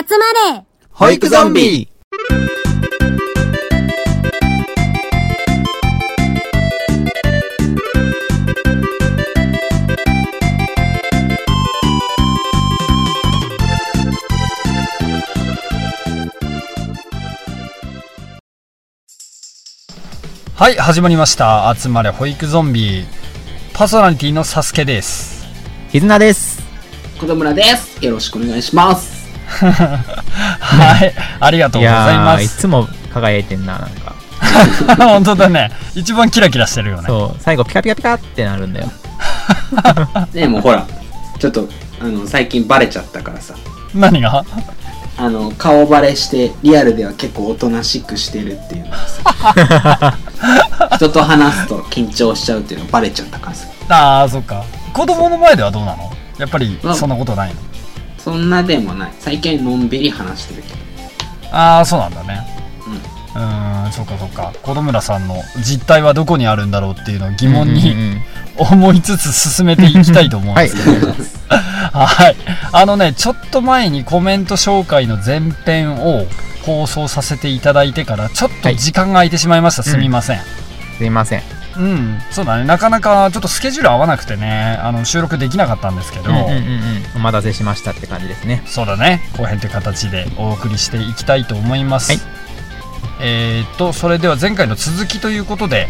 [0.00, 1.88] 集まれ保育ゾンビ
[20.54, 23.04] はい始まりました集まれ保育ゾンビ
[23.74, 25.44] パーソナリティのサスケです
[25.90, 26.62] 絆です。
[27.18, 28.02] 子供村です。
[28.02, 29.19] よろしくお願いします。
[29.50, 34.14] はいありがとういございますつも輝いてんな、なんか。
[34.96, 38.90] 本当だね一番キラキラしてるよねそう、最後ピカピカピカってなるんだよ。
[40.32, 40.86] でもほら、
[41.38, 41.68] ちょっと、
[42.00, 43.54] あの、最近バレちゃったからさ。
[43.94, 44.44] 何が？
[45.16, 50.16] あの、顔バレして、リアルでは結構おとなしくしてるっていうのがさ。
[50.96, 53.66] 人と話すと緊張しちゃうっていうのがバレちゃったからさ。
[53.88, 56.10] ああそっか子供の前ではどうなの？
[56.38, 57.60] やっぱりうんそんなことないの？
[58.24, 59.12] そんなでもない。
[59.18, 60.76] 最近のんびり話してるけど。
[61.52, 62.40] ああそうなんだね
[63.34, 68.22] うーんそっかそっか子供村さんの実態はどこにあるんだろうっていうのを疑問うんうんにうん
[68.58, 71.14] 思いつつ進めていきたいと思うんはい、ですけど。
[71.96, 72.36] はい。
[72.72, 76.26] あのね、ちょっと前にコメント紹介の前編を
[76.66, 79.82] 放送させていただいてから、ちょっと時間が空いてしまいました。
[79.82, 80.40] すみません。
[80.98, 81.59] すいません。
[81.80, 82.64] うん、そうだね。
[82.64, 86.60] なかなかちょっとスケジュール合わなくてね、あの、収録できなかったんですけど、うんうんうんうん。
[87.16, 88.62] お待たせしましたって感じですね。
[88.66, 89.22] そうだね。
[89.36, 92.12] 後編という形でお送りしていきたいと思います。
[92.12, 92.20] はい
[93.22, 95.88] えーっと、それでは前回の続きということで、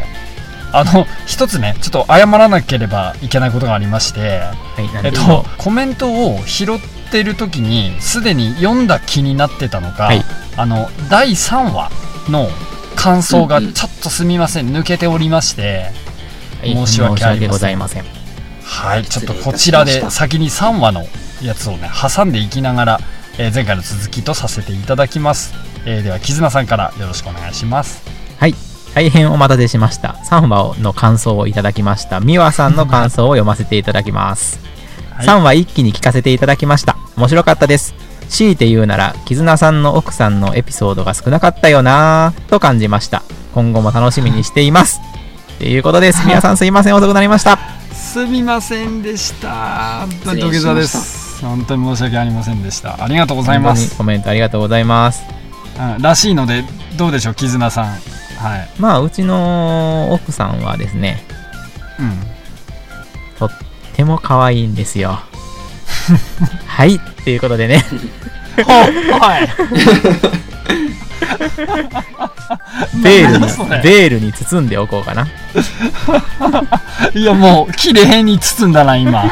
[0.72, 6.78] あの、一つね、ちょっと謝らなければいけないことがありまして、はい、えっと、コメントを拾っ
[7.10, 10.24] てる時にすでに読んだ気になってたのか、はい
[10.56, 11.90] あの第3話
[12.28, 12.48] の
[13.00, 15.90] 感想がちょっとすみません抜けておりまして、
[16.60, 18.04] はい申し訳ありません申し訳ございません。
[18.62, 21.04] はいちょっとこちらで先に3話の
[21.42, 23.00] やつをね挟んでいきながら、
[23.38, 25.54] えー前回の続きとさせていただきます、
[25.86, 28.02] えーでは絆さんからよろしくお願いします
[28.38, 28.54] はい。
[28.94, 30.16] 大変お待たせしました。
[30.28, 32.20] 3話の感想をいただきました。
[32.20, 34.58] 美和さんの感想を読ませていただきます。
[35.14, 36.96] はい3話一気に聞かせていただきました。
[37.16, 37.94] 面白かったです。
[38.30, 43.22] 強いて言うなら、絆さんの奥さんのエピソードが少なかったよなぁと感じました。
[43.54, 45.00] 今後も楽しみにしています。
[45.58, 46.26] ということです。
[46.26, 47.58] 皆さんすいません、遅くなりました。
[47.92, 55.22] すみませんでした本当に土下座です本当に申し訳ありませんでしたありがとうございます本当にコメントありがとうございます。
[55.78, 56.64] うんらしいので
[56.96, 61.22] どうでしょう絆さんはいまあ、うちの奥さんはですね、
[61.98, 62.12] うん
[63.38, 63.50] とっ
[63.92, 65.20] ても可愛いんですよ。
[66.66, 66.98] はい。
[67.24, 67.84] ということでね、
[68.64, 69.48] はい
[73.02, 73.46] ベールに
[73.82, 75.26] ベールに包んでおこうかな。
[77.14, 79.24] いやもう綺麗に包んだな今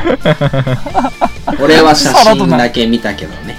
[1.61, 3.57] 俺は写真だけ見たけどね。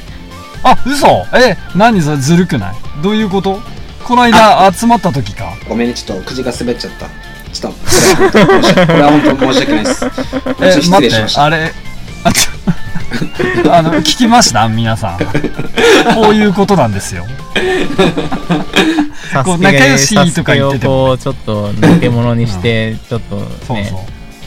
[0.63, 2.75] あ嘘え何それずるくない？
[3.01, 3.61] どういうこと？
[4.03, 5.53] この間集まった時か？
[5.67, 7.05] ごめんね、ちょっと口が滑っちゃった。
[7.51, 7.77] ちょっと、
[8.87, 10.05] これは本当申し訳ないです。
[10.81, 11.43] 失待っ礼してました。
[11.45, 11.71] あれ
[12.23, 12.51] あちょ
[13.71, 14.67] あの聞きました？
[14.67, 15.19] 皆さん。
[16.15, 17.25] こういうことなんですよ。
[19.43, 23.91] こう仲良しとか言っててもサスケをこう、ちょっと、のけ者にして、ちょっとそうね、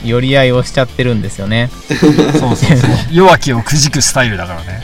[0.03, 1.69] 寄り合いをしちゃってるんですよね。
[1.87, 2.55] そうそうそう。
[2.55, 4.81] そ う弱きをくじくスタイルだからね。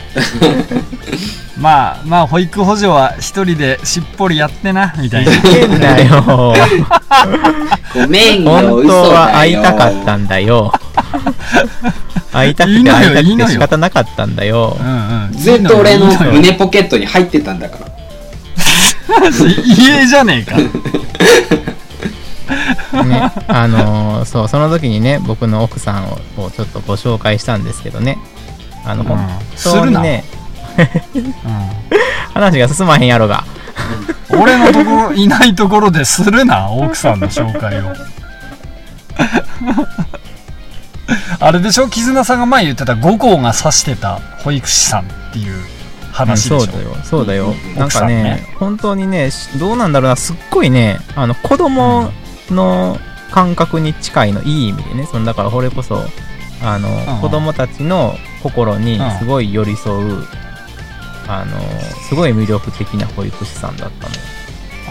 [1.58, 5.32] まあまあ保育補助は一人でしっぽりやってなみたいな。
[5.32, 6.54] 変だよ。
[7.94, 8.86] ごめんよ、本。
[8.86, 10.72] 当は会いたかったんだよ。
[12.32, 14.76] 会いたくて会いたくて仕方なかったんだよ。
[15.32, 16.20] ずっと俺のいいよ。
[16.32, 17.90] 胸ポケットに入ってたんだから。
[19.64, 20.56] 家じゃねえか。
[23.04, 28.18] ね、あのーそう、その時にね、僕の奥さんをちょっとご紹介したんですけどね。
[28.84, 29.08] あの、うん。
[29.08, 30.24] 本するな、当にね、
[30.76, 30.82] う
[32.32, 33.44] 話が進まへんやろが。
[34.36, 37.94] ん、俺のところいないところでするな奥さんの紹介を
[41.40, 41.88] あれでしょ？
[41.88, 45.54] 絆さんが前言ってた5校が指してた保育士さんっていう
[46.12, 47.46] 話でしょ、そうだよ、そうだよ。
[47.46, 52.10] うんなんかねね本当にね、しどうなんだろうな、すっごいね、あの、子供
[52.50, 52.98] の
[53.30, 56.02] 感覚に近いの、いい意味でね、そのだから、これこそ、
[56.62, 59.10] あの、うん子供たちの心にうん。
[59.18, 60.26] すごい寄り添う、
[61.28, 61.58] あの、
[62.08, 64.14] すごい魅力的な保育士さんだったの。
[64.14, 64.20] よ。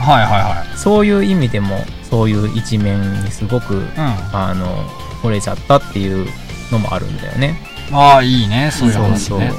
[0.01, 3.85] はいはそういう意味でも、そういう一面にすごく、いはい
[4.31, 4.89] あの、
[5.21, 6.27] 惚れちゃったっていう
[6.71, 7.59] のもあるんだよね。
[7.63, 9.53] うんああいいねそういうそうそう話ね。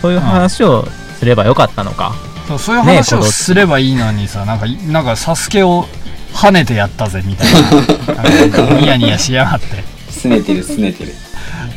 [0.00, 0.84] そういう話を
[1.18, 2.12] すればよかったのか。
[2.46, 5.86] そうそういう話をすればいいのにさなんかなんかサスケを
[6.34, 9.66] 跳ねてやったぜみたいなニヤニヤしやがって
[10.10, 11.12] すねてるすねてる。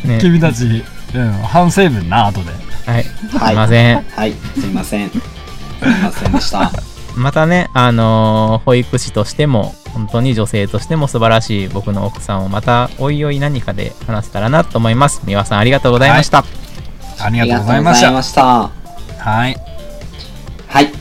[0.03, 0.83] ね、君たち、
[1.15, 2.51] うん、反省文な後で
[2.85, 3.03] はい。
[3.03, 4.03] すはいいません。
[4.03, 5.09] はい、すいません。
[5.09, 5.21] すい
[6.03, 6.71] ませんでした。
[7.15, 15.21] またね、あのー保育士としても、本当に女性としても素晴らしい僕の奥さんをまた、おいおい何かで話せたらなと思います。
[15.25, 16.39] 美輪さんありがとうございました。
[16.39, 18.01] ありがとうありがとうごございました。
[18.01, 18.43] ざいました。
[19.23, 19.57] はい。
[20.67, 20.91] はい。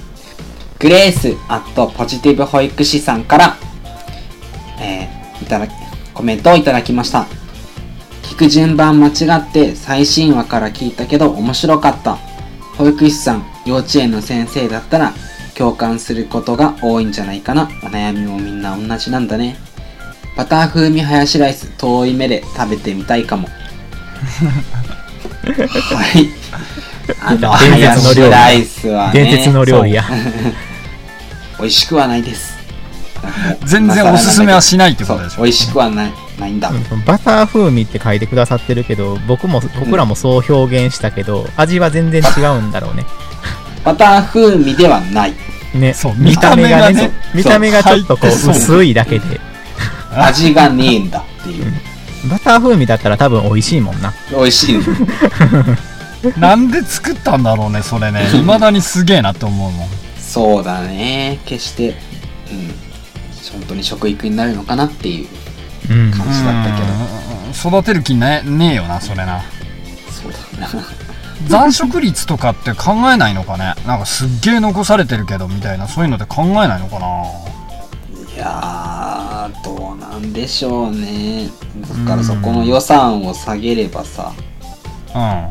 [0.79, 3.57] グレースアットポジティブ保育士さんから、
[4.81, 5.73] えー、いただき、
[6.15, 7.27] コメントをいただきました。
[8.23, 12.17] 聞く順番間違って最新話から聞いたけど面白かった。
[12.79, 15.13] 保育士さん、幼稚園の先生だったら
[15.57, 17.65] 共感することが多いんじゃないかな。
[17.83, 19.57] お悩みもみんな同じなんだね。
[20.37, 23.49] バター風味ハヤシライス遠い目で食べてみたいかも。
[25.47, 26.29] はい。
[27.23, 29.25] あの、ハ伝ヤ説の料理シライスはね。
[29.25, 30.05] 伝説の料理や。
[31.59, 32.55] 美味しくはないです。
[33.65, 36.69] 全然おすすめはしないってことでしょそう美味しくはないないんだ。
[36.69, 43.07] うんバター風味って書いてくださってるけど、僕も、僕らもそう表現したけど、味は全然違うんだろうね。
[43.87, 45.35] バター風味ではない。
[45.73, 45.95] ね。
[45.95, 49.41] そう見た目がね、見た目がね見た目がちょっとこう、薄いだけで。
[50.13, 51.73] 味がねえんだっていう。
[52.29, 54.13] バター風味だったら多分美味しいもんな。
[54.31, 54.81] 美味しい。
[56.37, 58.27] なんで作ったんだろうね、それね。
[58.33, 59.89] 未だにすげえなって思うもん。
[60.21, 61.39] そうだね。
[61.47, 61.91] 決して、
[62.51, 62.75] うん。
[63.53, 65.29] 本当に食育になるのかなっていう
[65.91, 66.11] うん。
[66.11, 66.87] 感じだったけど。
[66.87, 69.43] うん育てる気ねねえよな、それな。
[70.11, 70.85] そうだな。
[71.49, 73.75] 残食率とかって考えないのかね？
[73.87, 77.07] なんかすっげえ残されてるけどみたいなそういうのって考えないのかな？
[78.35, 81.49] いやー、どうなんでしょうね。
[81.81, 84.33] だからそこの予算を下げればさ、
[85.15, 85.51] うん。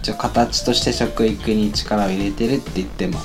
[0.00, 3.18] 一応形として食育に力を入れてるって言っても、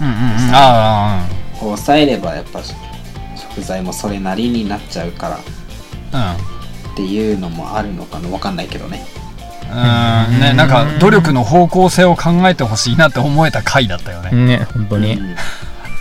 [0.00, 0.20] うんうんうん。
[0.54, 1.26] あ
[1.58, 2.60] 抑えればやっぱ
[3.36, 5.38] 食材もそれなりになっちゃうから。
[6.12, 6.36] あ
[6.92, 8.28] っていうのもあるのかな？
[8.28, 9.04] わかんないけどね
[9.72, 15.14] うんうんねなんか努力の方向性を考えてほしいなって思えた回だったよねね、本当に。
[15.14, 15.36] うん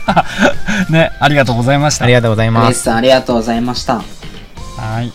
[0.89, 2.80] ねありがとうございましたありがとうございレます。
[2.80, 5.12] スさんありがとうございましたはい。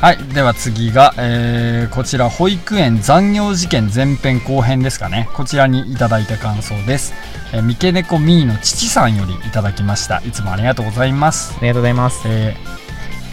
[0.00, 0.18] はい。
[0.32, 5.28] では次が、えー、こちら、保育園残業事件前編後編ですかね。
[5.34, 7.14] こちらにいただいた感想です。
[7.52, 10.22] えー、三毛猫ミーの父さんよりいただきました。
[10.24, 11.54] いつもありがとうございます。
[11.58, 12.20] ありがとうございます。
[12.26, 12.87] えー、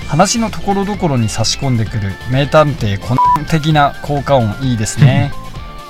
[0.07, 5.31] 話のところどころに差し込んでくる名探偵コナン的な効果音いいですね。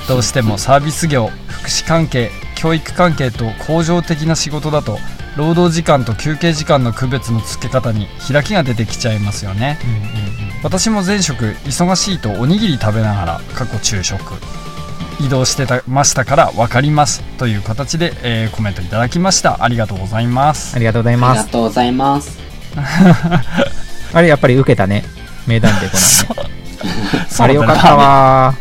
[0.07, 4.99] どうしてもサービス業、福祉関係、教育関係と工場的な仕事だと
[5.35, 9.79] 労働時間と休憩時間の区別のつけ方に開きが出てきちゃいますよね。
[9.83, 14.19] うんうんうん私も前職忙しいとおにぎり食べながら過去昼食
[15.19, 21.45] 移動してたましたから分かりますという形で、えーコメントいただきましたありがとうございますありがとうございあります。
[21.45, 22.39] がとうございます
[24.15, 25.03] あれ、やっぱり受けたね。
[25.45, 26.55] 名探偵コナンね。
[27.37, 28.55] あれよかったわ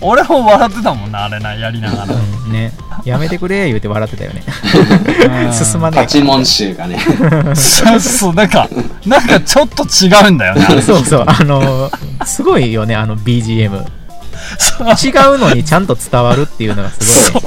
[0.00, 2.46] 俺も笑ってたもんなあれなやりながら、ー。
[2.46, 2.72] うん、ね。
[3.04, 4.42] やめてくれ言うて笑ってたよね。
[5.46, 6.98] うん 進まねパチモン集がね
[7.54, 8.68] そうそうなんか
[9.06, 13.70] なんかちょっと違うんだよねそうそう、あのーすごいよね、あの BGM。
[13.70, 17.42] 違うのにちゃんと伝わるっていうのがすごい。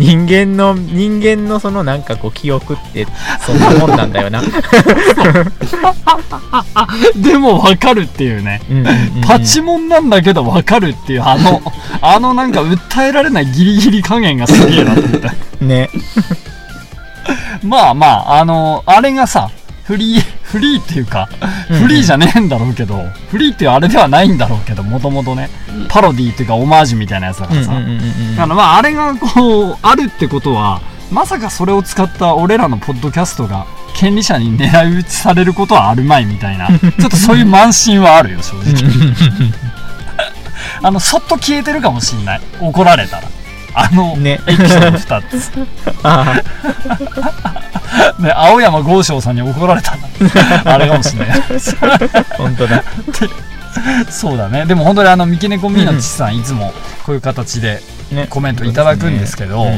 [0.00, 3.06] 人間の、人間のそのなんかこう記憶って
[3.44, 4.40] そんなもんなんだよな。
[7.16, 11.60] でも分かるっていうねうんうんうんうんパチモンなんだけど分かるっていうあの
[12.00, 15.90] あのなんか訴えられないギリギリ加減がすげえなって思ったね。
[17.62, 19.50] まあまあ、あのあれがさ、
[19.90, 21.28] フリー、フリーっていうか、
[21.68, 27.72] うんうんフリーじゃねえんだろうけど、フリーっていうあれではないんだろうけど、もともとね、うんパロディーっていうかオマージュみたいなやつだからさ。
[27.72, 30.80] うんうんうんうんだからまあ、あれがこう、あるってことは、
[31.10, 33.66] まさかそれを使った俺らのポッドキャストが、
[33.96, 38.72] 権利者に狙い撃ちされることはあるまいみたいな、 ちょっとそういう慢心はあるよ、正直。
[40.82, 42.40] あの、そっと消えてるかもしんない。
[42.60, 43.24] 怒られたら。
[43.74, 45.50] あの、ねエピソード2つ。
[47.92, 49.96] あ ね、青山剛昌さんに怒られた
[50.64, 51.38] あれかもしれない。
[51.38, 52.84] あ、本当だ。
[54.10, 54.66] そうだね。
[54.66, 56.72] でも本当にあの三毛猫ミーの父さん、いつも
[57.04, 58.26] こういう形でね。
[58.28, 59.74] コメントいただくんですけどうんうん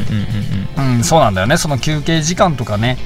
[0.77, 1.03] うんうん。
[1.03, 1.57] そうなんだよね。
[1.57, 2.97] その休憩時間とかね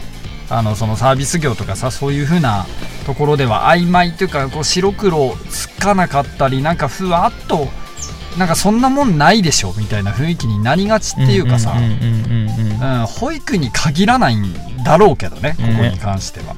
[0.50, 2.66] あのそのサービス業とかさそういう風な
[3.06, 7.68] ところでは曖昧というかこう白黒つかなかったりなんかふわっと
[8.38, 11.24] なんかそんなもんないでしょみたいな雰囲気になりがちうん。
[11.24, 11.74] っていうかさ、
[13.20, 14.54] 保育に限らないん
[14.84, 16.56] だろうけどねここに関しては。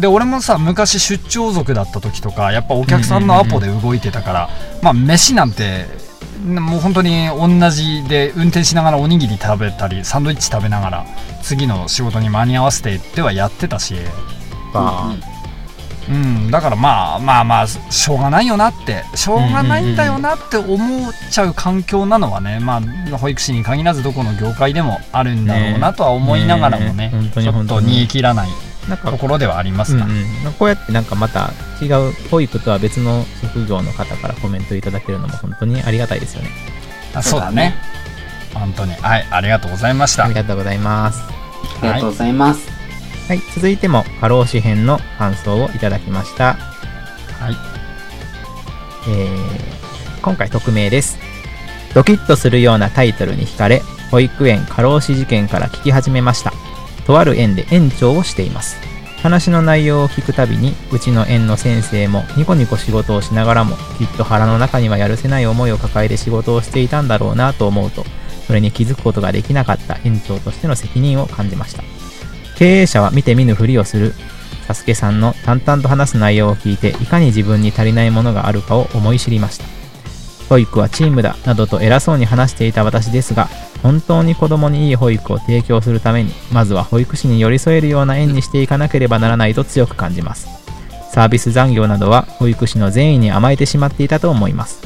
[0.00, 4.50] で俺もさ昔出張族だった時とかやっぱお客さんのアポで動いてたから、
[4.82, 5.86] まあ飯なんて
[6.44, 11.06] もう本当に同じで運転しながらおにぎり食べたりサンドイッチ食べながら
[11.42, 13.94] 次の仕事に間に合わせてってはやってたし。
[14.72, 15.14] バ
[16.08, 22.76] うん、だからまあまあまあしょうがないよなってしょうがないんだよなって思っちゃう環境なのはね、ま
[23.12, 27.86] あ、保育士に限らずどこの業界でもあるんだろうなとは思いながらもねね本当にちょっと本当に。
[27.94, 28.48] 煮え切らない
[28.88, 30.14] なんかところではありますが、うんう
[30.50, 36.50] ん、こうやってなんかまた違う保育とは別の職業の方からコメントいただけるのも本当にありがたいですよね。
[37.14, 37.74] あそうだね。
[38.52, 38.92] 本当に。
[38.92, 40.24] はいありがとうございました。
[40.24, 41.22] ありがとうございます。
[41.80, 42.73] ありがとうございます。
[43.28, 46.54] はい、続いても過労死編の感想をいただきました。
[46.54, 47.56] はい
[49.08, 49.74] えー
[50.24, 51.18] 今回匿名です。
[51.94, 56.54] ドキッとするようなタイトルに惹かれ、保育園過労死事件から聞き始めました。
[57.06, 58.78] とある園で園長をしています。
[59.22, 68.06] 話の内容を聞くたびに、うちの園の先生もニコニコ仕事をしながらも、きっと腹の中にはやるせない思いを抱えて仕事をしていたんだろうなと思うと、
[68.46, 71.84] それに気づくことができなかった園長としての責任を感じました。
[72.56, 74.14] 経営者は見て見ぬふりをする。
[74.66, 79.64] サスケさんの淡々と話す内容を聞いて、いかに自分に足りないものがあるかを思い知りました。
[80.48, 83.48] 保育はチームだ、などと偉そうに話していた私ですが、
[83.82, 90.48] 本当に子供にいい保育を提供するために、まずは保育士に寄り添えるような園にしていかなければならないと強く感じます。
[91.12, 94.80] サービス残業などは保育士の善意に甘えてしまっていたと思います。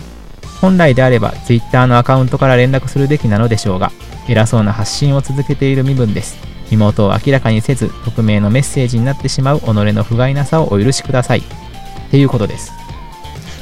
[0.60, 3.92] 本来であれば Twitter のアカウントから連絡するべきなのでしょうが、
[4.28, 6.47] 偉そうな発信を続けている身分です。
[6.70, 11.38] 身元を明らかにせず、匿名のメッセージになってしまう己の不甲斐なさをお許しください。
[11.38, 12.72] っていうことです。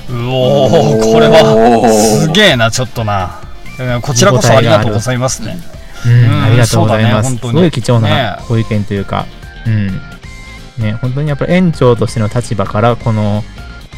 [0.08, 3.40] うおーこれはすげえなちょっな
[3.78, 5.58] うんこちらこそありがとうございますね
[6.06, 7.32] うん、うんありがとうございます。
[7.32, 9.26] ねすごい貴重ねなご意見というか、
[9.66, 9.86] うん。
[10.78, 13.42] ね、本当にやっぱり園長としての立場から、この、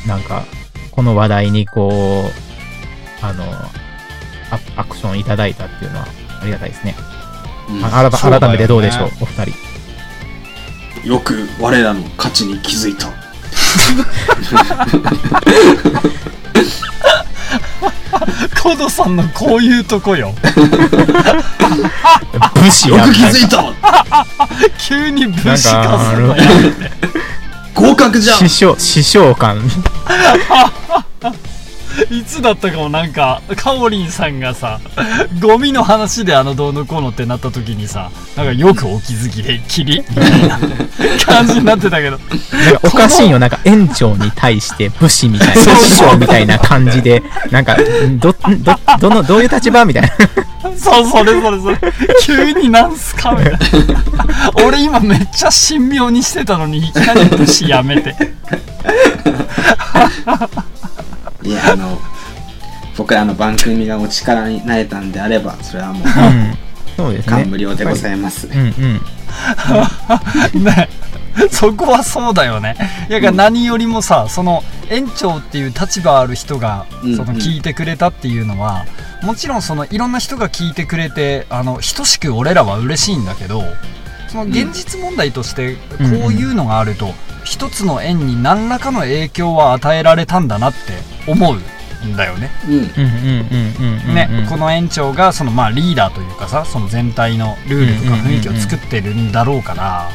[0.07, 0.45] なんか、
[0.93, 6.07] この話題にこう、あの、アアクションいただいたっていうのは
[6.41, 6.95] ありがたいですね。
[7.71, 7.85] うん。
[7.85, 11.09] あ改改めてどうでしょう、お二人。
[11.09, 13.09] よく我らの価値に気づいた。
[18.63, 20.35] コドさんのこういうとこよ。
[22.55, 23.73] 武士よく気づいた。
[24.79, 26.43] 急に武士化するのや
[27.75, 28.39] 合格じゃん。
[28.39, 29.59] 師匠、師匠感。
[32.11, 34.81] いつだったかもなんかカオリンさんがさ
[35.41, 40.59] ゴミの話であのどうのこうのってなった時にさなんかよくお気づきでキリ みたいな
[41.25, 42.19] 感じになってたけど。
[42.19, 47.77] なんかおかしいよ、なんか園長に対して武士みたいな、師匠みたいな感じで、なんか、
[48.19, 50.09] ど、ど、どの、どういう立場みたいな。
[50.77, 51.79] そうそれそれそれ。
[52.23, 53.59] 急になんすかみたいな。
[54.67, 58.15] 俺今めっちゃ神妙にしてたのにいきなり武士やめて
[61.49, 62.01] いや、あの、
[62.97, 66.59] 僕らの番組がお力になれたんであれば、それはもう、うん。
[66.97, 67.33] そうですね。
[67.33, 68.49] 感無量でございます。
[68.49, 69.01] うんうん。
[70.65, 70.89] ね
[71.51, 72.77] そこはそうだよね
[73.09, 78.87] いや何よりもさその園長っていう立場ある人がうんその聞いてくれたっていうのは、
[79.23, 83.63] もちろんそのいろんな人が聞いてくれてあの等しく俺らは嬉しいんだけど
[84.29, 87.13] その現実問題としてこういうのがあると、
[87.45, 90.79] 一つの園に何らかの影響は与えられたんだなって
[91.31, 92.51] 思うんだよね。
[94.15, 100.11] ね、この園長がそのまあリーダーというかさその全体のルールとか雰囲気を作ってるんだろうから。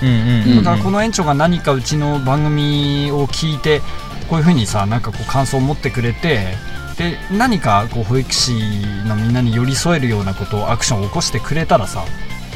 [0.56, 3.82] だからこの園長が何かうちの番組を聞いて
[4.30, 6.56] こういうふうにさなんかこう感想を持ってくれて
[6.98, 8.54] で何かこう保育士
[9.06, 12.04] のみんなに寄り添えるようなことをアクションを起こしてくれたらさ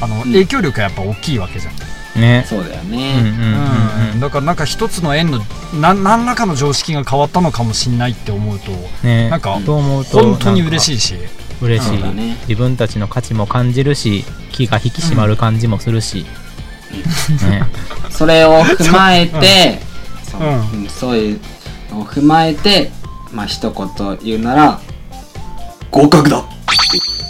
[0.01, 2.45] あのん影響力がやっぱ大きいわけじゃん、ね。
[2.47, 3.13] そうだようんうんね。
[4.13, 5.39] うんだからなんか一つの園の
[5.79, 8.77] な何らかの常識が変わったのかもしんないって思うとうん。
[9.03, 9.29] ね。
[9.29, 10.95] なんかそう思うと、本当に嬉しい。
[10.95, 11.15] いし
[11.61, 12.37] 嬉しいね。
[12.47, 16.25] 自分たちの価値も感じるし、気が引き締まる感じもするし。
[17.49, 17.63] ね。
[18.09, 19.81] それを踏まえて、
[20.23, 21.39] そのうんうんそういう
[21.91, 22.91] のを踏まえて、
[23.31, 24.79] まあ一言言うなら、
[25.91, 26.43] 合格だっ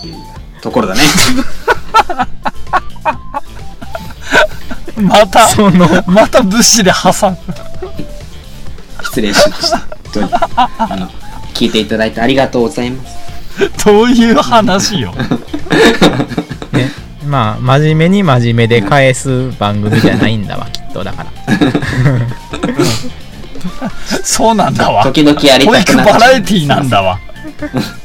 [0.01, 0.15] ていう
[0.61, 1.01] ところだね。
[4.97, 7.37] またその、また武士で挟む
[9.03, 9.77] 失礼しました。
[9.77, 10.29] 本当に。
[10.33, 11.07] あの、
[11.53, 13.17] 聞いていただいてありがとうございます。
[13.85, 15.13] どういう話よ
[16.73, 16.91] ね。
[17.25, 21.03] まあ、真面目に真面目で返す番組じゃないんだわ、 きっと。
[21.03, 21.31] だから。
[24.23, 27.19] そうなんだわ時々やり保育たくバラエティーなんだわ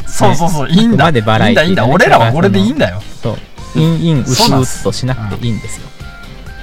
[0.07, 3.39] そうそうそういいんだでバラエティーいいんだいいんだね俺らはこれでいいんだよそう。
[3.75, 5.87] インイン、ウスウスとしなくていいんですよ。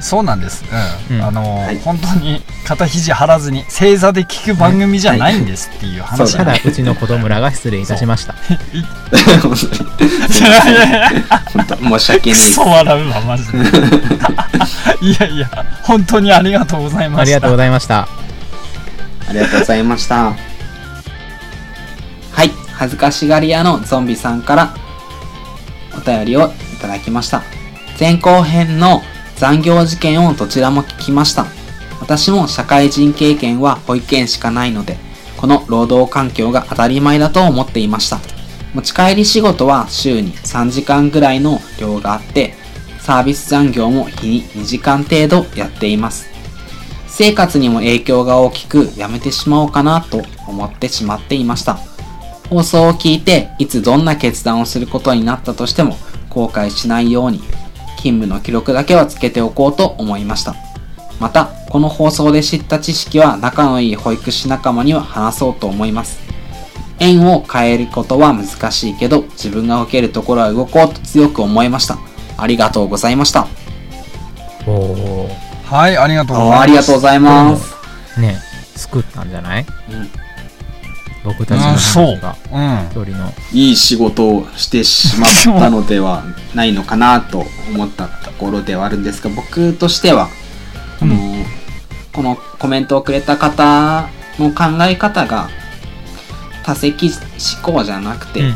[0.02, 0.64] そうなんです
[1.10, 8.34] うん、うんあのーはい本当に肩肘張らずに正座で聞く番組じゃないんですっていう話ただ、うちの子供らが失礼いたしました。
[8.34, 9.70] 本当に
[10.40, 12.62] いやいやいや本当申し訳クないですソ。
[12.62, 13.58] 笑うわマジで
[15.02, 15.48] いやいや
[15.84, 18.08] 本当にありがとうございましたありがとうございました。
[19.28, 20.34] ありがとうございました。
[22.32, 24.76] はい、恥ずかしがり屋のゾンビさんから
[25.98, 27.44] お便りをいただきました。
[28.00, 29.02] 前後編の
[29.40, 31.46] 残業事件をどちらも聞きました。
[32.02, 34.98] 私も社会人経験は保育園しかないので、
[35.38, 38.20] この労働環境が当たり前だと思っていました。
[38.74, 42.54] 持ち帰り仕事は週に3時間ぐらいの量があって、
[43.00, 46.28] サービス残業も日に2時間程度やっています。
[47.08, 51.80] 生活にも影響が大きくやめてしまおうかなと思ってしまっていました。
[52.50, 55.96] 放送を聞いていつどんな決断をすることになったとしても
[56.30, 57.42] 後悔しないように
[58.00, 60.56] 勤務の記録だけはつけておこうと思いました。
[61.20, 66.20] また、この放送で知った知識は仲のいい保育士仲間には話そうと思います。
[67.00, 71.98] 縁を変えることは難しいけど、自分が受けるところは動こうと強く思いました。
[72.38, 73.48] ありがとうございました。
[74.66, 75.30] おお
[75.66, 77.76] はいありがとうございますありがとうございます。
[78.20, 78.38] ね
[78.76, 79.66] 救ったんじゃない？
[79.92, 80.10] うん
[81.24, 82.60] 僕たちの話がう。
[82.60, 82.88] ん。
[82.88, 86.24] 一人のいい仕事をしてしまったのでは
[86.56, 90.30] ないのかなと思ったところではあるんですが、僕としては、
[91.02, 91.16] あの
[92.14, 95.50] このコメントをくれた方の考え方が
[96.66, 98.56] 多責思考じゃなくて、うんうんう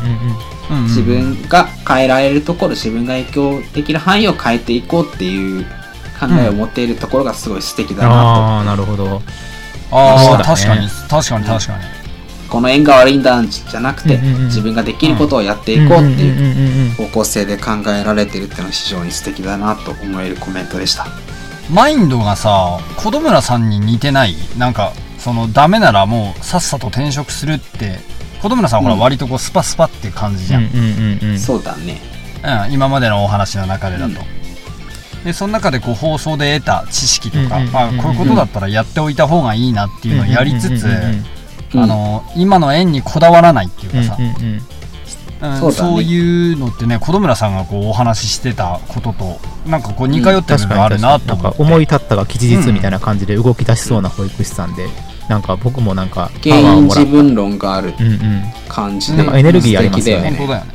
[0.70, 0.82] うんうん。
[0.84, 5.64] 自分が変えられるところ、自分が影響できる範囲を変えていこうっていう
[6.18, 8.14] 考えを持っているところがすごい素敵だなと。
[8.14, 9.22] ああなるほど。
[9.90, 11.84] ああ、確かに確かに確かに、
[12.54, 14.44] この縁が悪いんだじゃなくて、うんうんうん。
[14.44, 21.08] 自分ができることをやっていこうっていううんうんうんうん方向性で考えられてるっていうのは非常に素敵だなと思えるコメントでした。
[21.68, 24.36] マインドがさ子供村さんに似てない？
[24.56, 27.98] なんかそのダメならもうさっさと転職するって。
[28.40, 31.38] 子供村さんほらうん割とこうスパスパっていう感じじゃん、うんうんうんうん。
[31.38, 31.98] そうだね。
[32.66, 34.20] うん、今までのお話の中でだと、
[35.24, 40.86] でその中でこう放送で得た知識とか、うんうんうんうんまあ、こういうことだったらやっておいた方がいいなっていうのをやりつつ、
[41.74, 41.82] うん。
[41.82, 44.54] うんうんうんあの今の縁にこだわらないっていうかさ、うんうんうん。
[44.54, 44.60] うん
[45.40, 45.72] そうだね。
[45.72, 54.88] そういうのってね子供村さんがこうお話ししてたこととなんかこう似通ってる部分あるなと思思い立ったが吉日みたいな感じで動き出しそうな保育士さんで、
[55.28, 59.18] なんか僕もなんかパ原因自分論があるうんうん感じで。
[59.18, 60.30] なんかエネルギーありますよね。
[60.30, 60.72] 素敵本当だよね。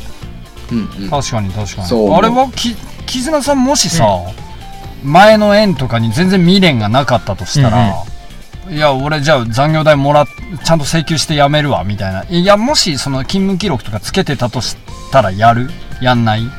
[0.72, 1.10] うんうん。
[1.10, 2.10] 確かに確かそう。
[2.10, 2.76] にあれはき
[3.08, 4.06] 絆さんもしさ、
[5.04, 7.96] 前の縁とかに全然未練がなかったとしたら、
[8.70, 10.28] いや俺じゃあ残業代もらっ
[10.64, 12.24] ちゃんと請求してやめるわみたいな。
[12.30, 14.78] いやもしその勤務記録とかつけてたとし
[15.12, 15.70] たらやる？
[16.02, 16.42] やんない？
[16.42, 16.50] うん。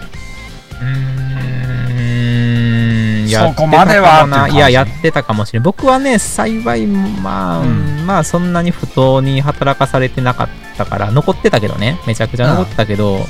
[3.31, 8.07] そこまではいややってたかもしれない僕はね幸いまあ、うん。
[8.07, 11.99] まあそんなに不当に働かされてなかったから残ってたけどね。
[12.07, 13.21] めちゃくちゃ残ってたけど、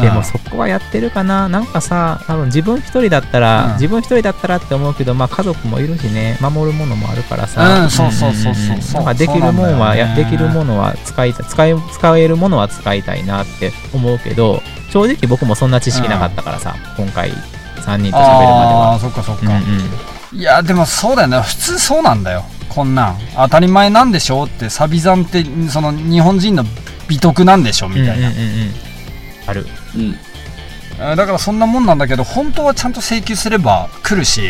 [0.00, 1.48] でもそこはやってるかな。
[1.48, 3.72] なんかさ多分自分一人だったら、うん。
[3.74, 6.38] 自分一人だったらって思うけどまあ家族もいるしね。
[6.40, 7.90] 守るものもあるからさ、うん。
[7.90, 10.24] そうそうそうそうできるもんはや、ね。
[10.24, 17.30] できるものは使いたい使い使えるものは使いたいなって思うけど正直僕もそんな知識なかったからさ、今回
[17.84, 19.52] 3人と喋るまでああはそっかそっか、うん
[20.32, 20.38] うん。
[20.38, 21.40] いやでもそうだよね。
[21.42, 22.44] 普通そうなんだよ。
[22.68, 23.18] こんなん。
[23.36, 26.64] 当たり前なんでしょってサビ残ってその日本人の
[27.08, 28.70] 美徳なんでしょみたいな、うんうんうんうん。
[29.46, 29.66] ある。
[29.96, 30.14] うん。
[30.98, 34.42] えーだからそんなもんなんだけど本当はちゃんと請求すれば来るし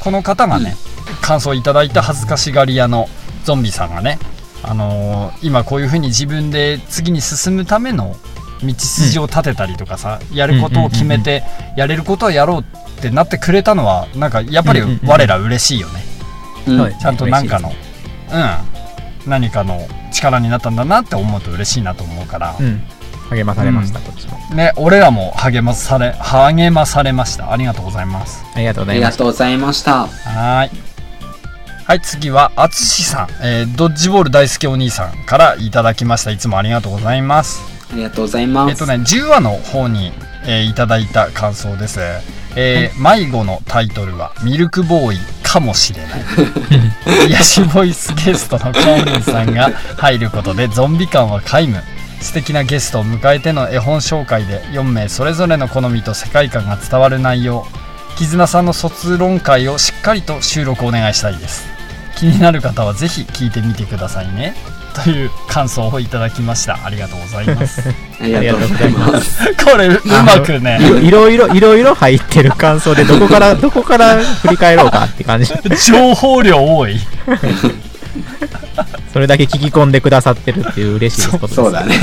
[0.00, 0.74] この方がね、
[1.20, 3.08] 感想いただいた恥ずかしがり屋の
[3.44, 4.18] ゾンビさんがね、
[4.62, 8.16] あのー今こういう風に自分で次に進むための
[8.62, 11.42] 道筋を立てたりとかさ、やることを決めて、
[11.76, 16.02] やれることはやろうってなってくれたのはなんかやっぱりうんうんうん我ら嬉しいよね、
[16.68, 16.78] うん。
[16.78, 18.56] そうですちゃんと何かのうん。
[19.30, 22.82] 何かの力になったんだなって思うと嬉しいなと思うから、うん。
[23.30, 24.38] 励まされました、こっちも。
[24.54, 27.52] ね俺らも励まされ励まされました。
[27.52, 28.44] ありがとうございます。
[28.54, 30.06] ありがとうございますがとうございました。
[30.06, 30.70] はーい。
[31.84, 36.30] はい次はあつしさん、えードッジボール大好きお兄さんからいただきました。
[36.30, 38.70] いつもありがとうございますありがとうございます。
[38.70, 40.12] えっとね10話の方に、
[40.46, 42.00] えーいただいた感想です。
[42.56, 46.22] えー迷子のタイトルは「ミルクボーイかもしれない」
[47.28, 51.82] 癒しボイスゲストのコーリンさんが入ることでゾンビ感は皆無。
[52.20, 57.66] 素敵なゲストを迎えての絵本紹介で4名それぞれの好みと世界観が伝わる内容。
[58.16, 61.66] 絆さんの卒論会をしっかりと収録お願いしたいです。
[62.16, 64.54] 気になる方はぜひ聞いてみてくださいね
[64.92, 66.84] という感想をいただきました。
[66.84, 67.82] ありがとうございます。
[68.20, 69.40] ありがとうございます。
[69.64, 70.78] これうまくね。
[71.02, 75.52] いろいろいろいろ入ってる感想でどこから どこから振り返ろうかって感じ。
[75.86, 77.00] 情報量多い。
[79.12, 81.54] それだけ聞き込んでくださってるっていう嬉しいことです。
[81.56, 81.96] そうだね。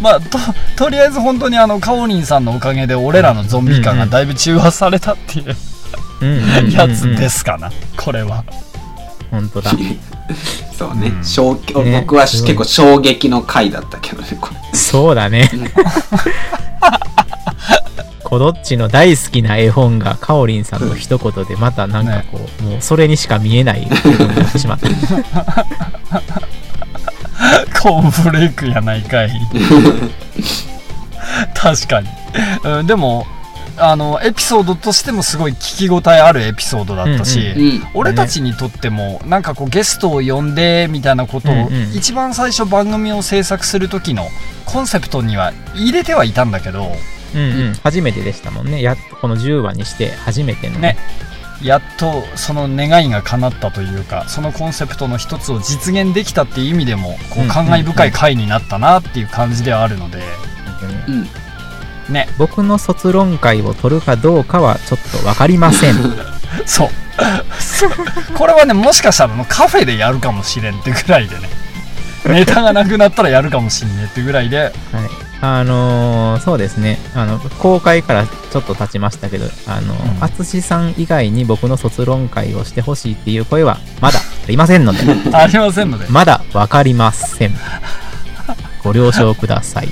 [0.00, 0.38] まあと
[0.76, 5.56] とりあえず本当にあのカオリンさんのおかげで俺らのゾンビ感がだいぶ中和されたっていう
[6.72, 7.70] やつですかな。
[7.96, 8.44] これは。
[9.30, 9.72] 本当だ。
[10.76, 11.24] そうね、うん。
[11.24, 12.00] 衝撃ね。
[12.00, 14.78] 僕は結構衝撃の回だったけどねこれ。
[14.78, 15.50] そうだね。
[18.24, 24.88] コドッチの大好きな絵本がカオリンさんの一言でまたなんかこう、もうそれにしか見えない絵本になってしまった。
[27.82, 29.32] コーンフレークやないかい。
[31.54, 32.08] 確かに、
[32.64, 33.26] うん、でも
[33.80, 41.94] あのエピソードとしてもすごい聞き応えあるエピソードだったし、うんうん俺たちにとってもなんかこうゲストを呼んでみたいなことを、うんうん。
[41.94, 44.28] 一番最初番組を制作する時の
[44.64, 46.86] コンセプトには入れてはいたんだけど
[47.34, 47.74] うんうん。
[47.82, 48.82] 初めてでしたもんね。
[48.82, 50.78] やっとこの10話にして初めての。
[50.78, 50.96] ね。
[51.62, 60.22] やっとその願いが叶ったというかそのコンセプトの一つを実現できたっていう意味でもこうんう感慨深い回になったなっていう感じではあるので、
[60.80, 61.18] 本当に。
[61.18, 61.28] うん
[62.10, 65.94] ね僕の卒論会を取るかどうかはちょっとわかりません。
[66.66, 66.90] そう
[68.34, 71.48] これはねもしかしたらあのカフェでやるかもしれんってぐらいでね
[72.26, 74.72] ネタがなくなったらやるかもしんねってぐらいではい。
[75.42, 76.98] あのーそうですね。
[77.14, 84.98] あの、公開からちょっと経ちましたけど、あのうん、さん以外に僕の卒論会をしてほしいっていう声はまだありませんので、
[85.32, 87.56] ありませんのでまだわかりません。
[88.82, 89.88] ご了承ください。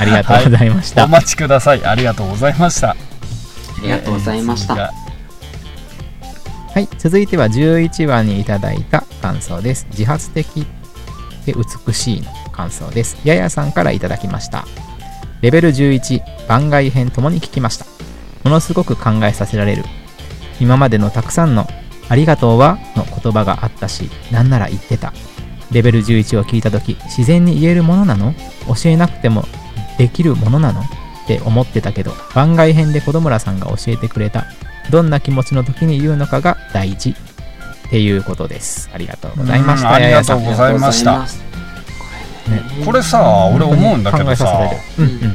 [0.00, 0.10] はい。
[0.12, 1.04] ありがとうございました。
[1.04, 2.96] お待ちくださいありがとうございましたあ
[3.82, 4.92] りがとうございました、は
[6.80, 9.86] い、続いては11話にいただいた感想です。
[9.90, 10.66] 自発的
[11.44, 13.16] で美しいの感想です。
[13.24, 14.66] ややさんからいただきました。
[15.40, 17.86] レベル11番外編ともに聞きました。
[18.44, 19.84] ものすごく考えさせられる。
[20.60, 21.66] 今までのたくさんの
[22.08, 25.12] ありがとうはの言葉があったし、なんなら言ってた。
[25.72, 28.34] レベル11を聞いたとき、自然に言えるものなの？
[28.66, 29.44] 教えなくても
[30.00, 30.80] できるものなの？
[30.80, 30.84] っ
[31.26, 34.46] て思ってたけど、番外編で子供らさんが教えてくれた。
[34.90, 37.10] どんな気持ちの時に言うのかが大事。
[37.10, 37.14] っ
[37.90, 38.88] ていうことです。
[38.94, 39.88] ありがとうございました。
[39.90, 41.26] うんありがとうございました。
[42.86, 44.70] これさ俺思うんだけどさ。
[44.98, 45.12] うんうん。
[45.12, 45.34] うんうん。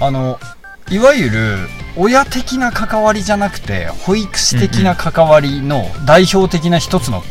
[0.00, 0.38] あの
[0.90, 1.56] いわゆる
[1.96, 7.24] 親的な関わりじゃなくて保育士的な関わりの代表的な一つの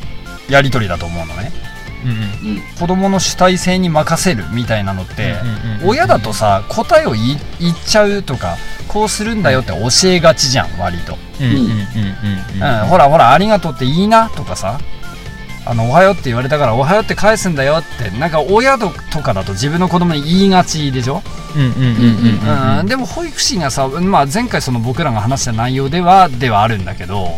[0.50, 1.52] やり取りだと思うのね。
[1.56, 1.72] うんうん
[2.06, 5.36] うん子供の主体性に任せるみたいなのって
[5.86, 7.39] 親だとさ答えを言っ
[7.86, 14.80] ちゃうとかこうするんだよって教えがちじゃん割と、うんほらほらありがとうっていいなとかさ
[15.66, 21.22] あのおはようって言われたからおはようって返すんだよってなんか親ととかだと自分の子供に言いがちでしょ、
[22.86, 27.30] でも保育士がさ、まあ、前回その僕らが話した内容ではではあるんだけど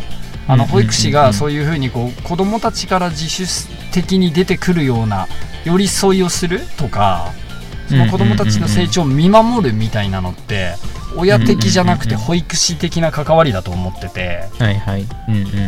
[0.47, 5.27] あの保育士がそういうふうにこう子供たちから自主的に出てくるような
[5.63, 7.31] 寄り添いをするとか
[7.89, 10.75] その子供たちの成長を見守るみたいなのって
[11.15, 14.43] 親的じゃなくて保育士的な関わりだと思ってて。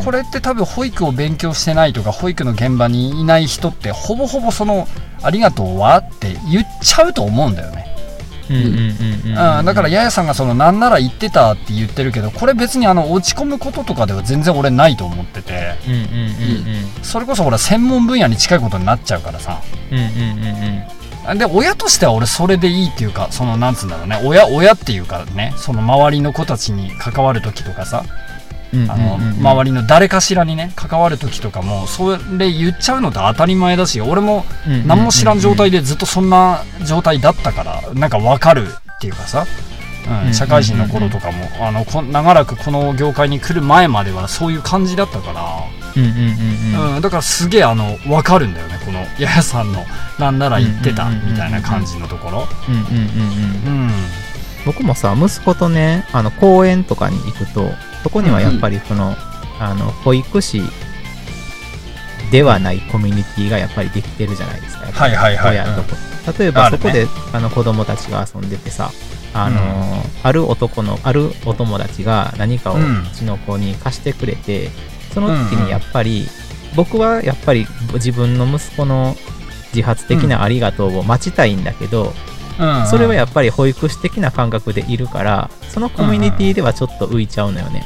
[0.03, 4.87] これって多分保育を勉強してないとか保育の現場にいない人ってほぼほぼその
[5.23, 7.86] 「ありがとうは?」って言っちゃうと思うんだよね。
[9.63, 15.75] だからややさんがそのなんなら言ってたって言ってるけどこれ別にあの落ち込むこととかでは全然俺ないと思ってて。
[17.03, 19.61] それこそほら専門分野に近いことになっちゃうからさ。
[19.91, 20.11] うんうんうん
[21.29, 24.21] うんで親としては俺それでいいっていうかそのなんつうんだろうね。
[24.23, 28.05] 親親っていうかねその周りの子たちに関わる時とかさ。
[28.21, 28.26] うん
[28.89, 34.45] あの周りの誰かしらにね関わる時とかもそれ言っちゃうのって当たり前だし俺も
[34.85, 39.45] 何も知らん状態でずっとそんな状態だったからなんか分かるっていうかさ、
[40.09, 45.41] うんうん、社会人の頃とかもあのこ長らくこの業界に来る前まではそういう感じだったから、
[45.95, 49.83] うんだからすげえあの分かるんだよねこのややさんの
[50.19, 52.47] なんなら言ってたみたいな感じのところ。
[54.67, 57.69] うんうんうんうんうん僕もさ息子とねあの公園とかに行くと
[58.03, 59.15] そこにはやっぱりその,、
[59.59, 60.61] あの保育士
[62.31, 64.85] ではないコミュニティがやっぱりできてるじゃないですか。
[64.91, 65.55] はいはいはい。
[65.55, 65.89] 親とこ
[66.39, 68.91] 例えばそこであの子供たちが遊んでてさ
[69.33, 74.69] あのーある男のあるお友達が何かをううんちの子に貸してくれて、
[75.13, 76.27] その時うんうんにやっぱり、
[76.75, 79.15] 僕はやっぱり自分の息子の
[79.73, 82.13] 自発的なありがとうを待ちたいんだけど、
[82.59, 87.83] うんそれはやっぱり保育士的な感覚でいるからそのコミュニティではちょっと浮いちゃうのよね、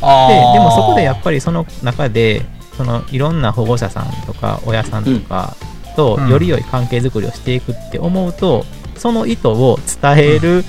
[0.00, 0.28] あー。
[0.28, 2.42] ででもそこでやっぱりその中で
[2.76, 5.56] そのいろんな保護者さんとか親さんとか
[5.96, 6.28] とうん。
[6.28, 8.64] より良い関係づくりをしていくって思うと、
[8.96, 10.64] その意図を伝える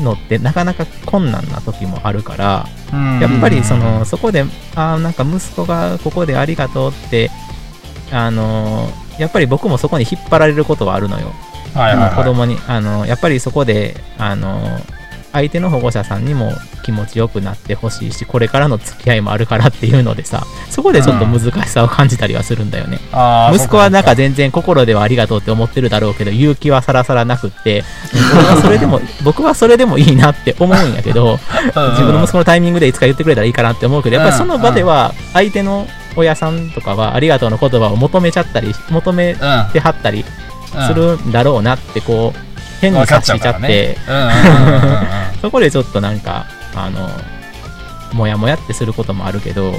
[0.00, 3.20] のってなかなか困難な時もあるから、うん。
[3.20, 7.30] やっぱりそのそこであんか息子がここでありがとうって
[8.12, 11.32] あのーやっぱり僕もそこに引っ張られることはあるのよ。
[12.16, 14.80] 子供にあのやっぱりそこであの
[15.32, 16.52] 相手の保護者さんにも
[16.84, 27.82] 気持ちよくなってほしいしこれからの付き合いもあるからっていうのでさそこでちょっと難しさを感じたりはするんだよね、あー息子はなんか全然心ではありがとうって思ってるだろうけど勇気はさらさらなくって
[28.38, 31.40] 俺はそれでも 僕はそれでもいいなって思うんやけど
[31.74, 31.90] うんうん。
[31.90, 40.53] 自分の息子のタイミングでいつか言ってくれたらいいかなって思うけどやっぱりその場では相手の親さんとかはありがとうの言葉を求めちゃったり求めかてはったりうん
[40.86, 42.38] するんだろうなってこう
[42.80, 43.96] 変に察しちゃって。
[45.40, 47.10] そこでちょっとなんかあの
[48.14, 49.74] もやもやってすることもあるけど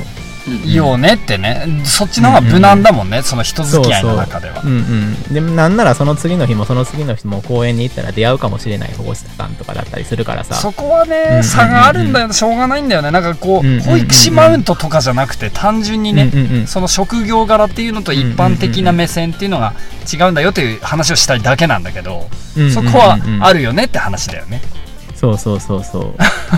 [0.66, 1.82] よねってね。
[1.84, 4.62] そっちの方が無難だもんね、その人付き合いの中では。
[4.64, 5.34] うんうん。
[5.34, 10.56] でもなんならその次の日もその次の日も公園に行ったら出会うかもしれない保護者さんとかだったりするからさ。
[10.56, 11.38] そこはうんうんうん。
[11.38, 12.32] ね差があるんだよ。
[12.32, 13.12] しょうがないんだよね。
[13.12, 19.74] なんかこうんうんうんう保育士マウントとかじゃなくて単純にねうんうんうんその職業柄っていうのと一般的な目線っていうのが
[20.12, 24.62] 違うんだよという話をしたいだけなんだけどうんうんうんそこはあるよねって話だよね。
[24.62, 24.85] そうそう
[25.16, 25.60] そうそう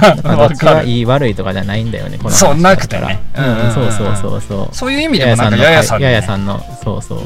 [0.02, 7.20] だからどっちがいい悪いとかじゃないんだよねこの話そうなくてねうんうそうそうそうそうそういう意味でもなんかのややさんにややねさんのそうそう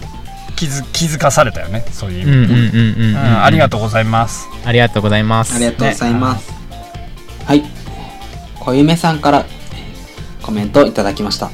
[0.56, 6.52] 気づ気づかされたよねそういう意うんうん味でうんうんうんうんありがとうございますありがとうございますありがとうございます。
[7.46, 7.64] はい。
[8.60, 11.50] 小夢さんからえーコメントをいただきました。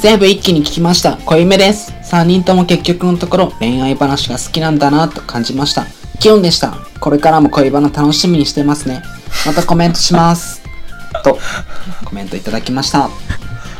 [0.00, 1.16] 全部一気に聞きました。
[1.26, 1.92] 小夢です。
[2.10, 5.86] 3人とも結局のところ恋愛話が好きなんだなと感じました。
[6.20, 6.76] キュンでした。
[7.00, 9.02] これからも恋バナ楽しみにしてますね。
[9.46, 10.62] またコメントします。
[11.22, 11.38] と、
[12.04, 13.08] コメントいただきました。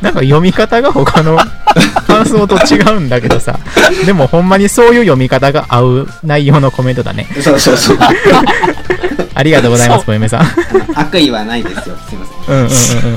[0.02, 1.38] なんか読み方が他の
[2.06, 3.58] 感想と違うんだけどさ
[4.04, 7.98] でもほんまにそういう読み方が合う内容のコメントだねそうそうそう。
[9.34, 10.46] ありがとうございますそ小嫁さん
[10.94, 11.96] 悪意はないですよ。
[12.08, 12.54] すいません。
[12.54, 13.16] うんうんうんう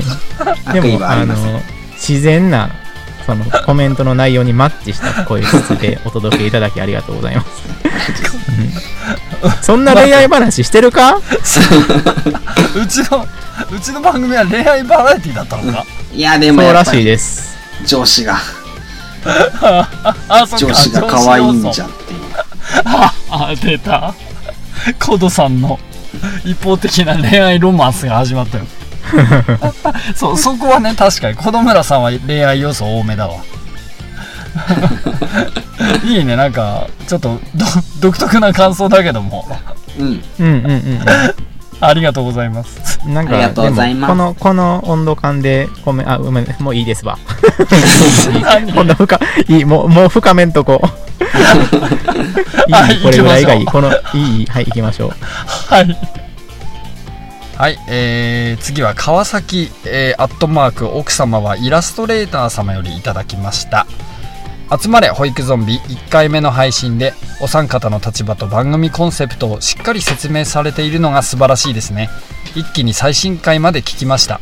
[0.72, 1.52] で悪意もあはありません。
[1.52, 1.62] の
[1.94, 2.70] 自然な
[3.26, 7.48] そのコメントの内容にマッチした声質でお届けいただきありがとうございます、
[9.44, 9.52] うん。
[9.62, 11.16] そんな恋愛話してるか？
[11.16, 11.20] う
[12.86, 13.26] ちの
[13.70, 15.84] うちの番組は恋愛バラエティだったのか？
[16.12, 17.56] いや、でそうらしいです。
[17.86, 18.36] 上司が、
[20.28, 20.66] あそっか。
[20.66, 22.20] 上司が可愛いんじゃっていう。
[22.84, 24.14] あ出た。
[24.98, 25.78] コドさんの
[26.44, 28.64] 一方的な恋愛ロマンスが始まったよ
[30.14, 31.36] そうそこはね確かに。
[31.36, 33.34] 子供村さんは恋愛要素多めだわ。
[36.04, 36.36] いいね。
[36.36, 37.66] なんかちょっとど
[38.00, 39.46] 独特な感想だけども。
[39.98, 40.22] うん。
[40.38, 41.00] うんうんうん
[41.82, 43.00] ありがとうございます。
[43.08, 44.10] なんかありがとうございます。
[44.10, 47.18] でもこのこの温度感でごめんあごめんもういいですわ。
[48.42, 49.18] 何 こんな深
[49.48, 50.82] いいもうもう深めんとこ
[52.68, 53.64] いはいいこれぐらいがいい。
[53.64, 55.10] このいいはい行きましょう。
[55.74, 55.96] はい
[57.60, 63.86] はい、えー、次は川崎、えーアットマーク奥様はイラストレーター様よりいただきました。
[64.80, 65.78] 集まれ保育ゾンビ。
[65.78, 72.08] 1回目の配信でお三方の立場と番組コンセプトをしっかり説明されているのが素晴らしいですね。
[72.56, 74.40] 一気に最新回まで聞きました。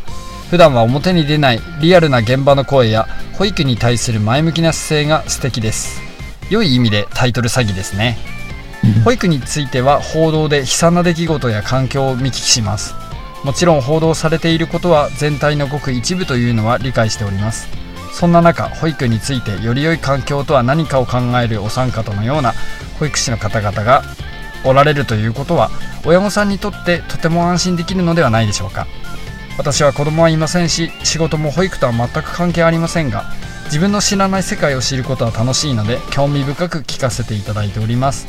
[0.48, 6.00] 普段は表に出ないリアルな現場の声や保育に対する前向きな姿勢が素敵です。
[6.50, 8.16] 良い意味でタイトル詐欺ですね。
[9.04, 13.07] 保育については報道で悲惨な出来事や環境を見聞きします
[13.44, 17.68] もちろん報道されていることは全体のごく一部というのは理解しております。
[18.12, 22.52] そんな中保育についてより良い環境とは何かを考えるお三方のような
[22.98, 24.02] 保育士の方々が
[24.64, 25.70] おられるということは
[26.04, 28.86] 親御さんにとってとても安心できるのではないでしょうか。
[29.56, 33.24] 私は子供はいませんし仕事も保育とは全く関係ありませんが
[33.64, 38.26] 自分の知らない世界を知ることは楽しいので興味深く聞かせていただいております。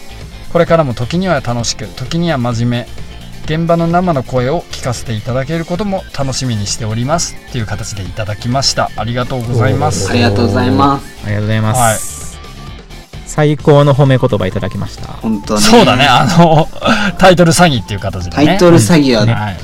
[0.51, 3.08] これからも時には楽しく時には真面目
[3.49, 8.91] 現場の生の声を聞かせていただけることも楽しみにしておりますっていう形でいただきました。
[8.95, 10.07] ありがとうございます。
[10.11, 11.25] ありがとうございます。
[11.25, 12.37] ありがとうございます、
[13.25, 15.13] 最高の褒め言葉いただきました。
[15.13, 15.61] 本当ね。
[15.61, 16.05] そうだね。
[16.05, 16.69] あの
[17.17, 18.45] タイトル詐欺っていう形でね。
[18.45, 19.55] タイトル詐欺はは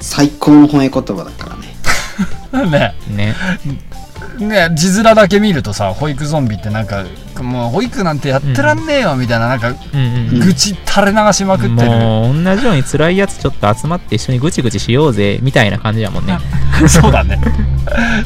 [0.00, 2.66] 最高の褒め言葉だからね。
[2.66, 2.94] い ね。
[3.08, 3.36] ね
[4.38, 7.04] ね字面だけ見るとさ保育ゾンビってなんか
[7.42, 16.38] もう保育なんてやってらんねえよみたいななんかうんうん愚痴垂れ流しまくってる、もう同じように辛いやつちょっと集まって一緒にぐちぐちしようぜみたいな感じやもんね。
[16.88, 17.40] そうだね。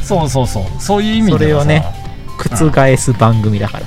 [0.03, 0.83] そうそうそう。
[0.83, 1.85] そういう意味でそれをね
[2.39, 3.85] 覆す番組だから。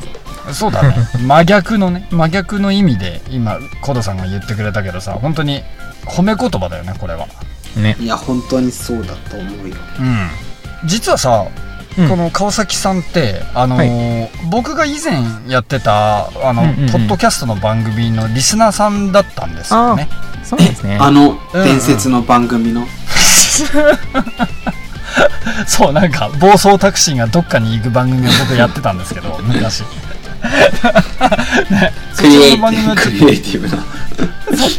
[0.54, 0.96] さそうだね。
[1.26, 5.64] 真逆のね真逆の意味で今コドさんが言ってくれたけどさ本当に
[6.06, 7.28] 褒め言葉だよねこれは。
[7.76, 7.96] ね。
[8.00, 9.76] いや、本当にそうだと思うよ。
[10.00, 10.30] うん。
[10.86, 11.48] 実はさ、
[11.98, 12.10] うん。
[12.10, 16.92] この川崎さんってあのー僕が以前やってたあの、うんうんうん。
[16.92, 20.10] ポッドキャストの番組のリスナーさんだったんですよね。
[20.44, 20.98] そうですね。
[21.00, 22.86] あのうん伝説の番組の。
[25.68, 29.82] そうなんか暴走タクシーがどっかに行く番組を僕やってたんですけど 昔。
[31.70, 31.94] ね。
[32.14, 33.84] そクリエイテちらの番組はィブ、クリエイティブな。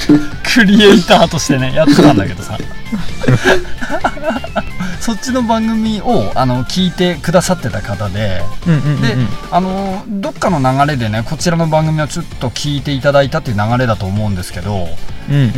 [0.06, 0.20] ク
[0.54, 2.58] クリエイターとしてねやってたんだけどさ
[5.00, 9.02] そっちの番組をあの聞いてくださってた方でうんうんうんうん。
[9.02, 9.16] で
[9.50, 14.88] あのどっかの流れでねこちらの番組をちょっと聞いていただいたっていう流れだと思うんですけど
[15.28, 15.52] うんうんうんう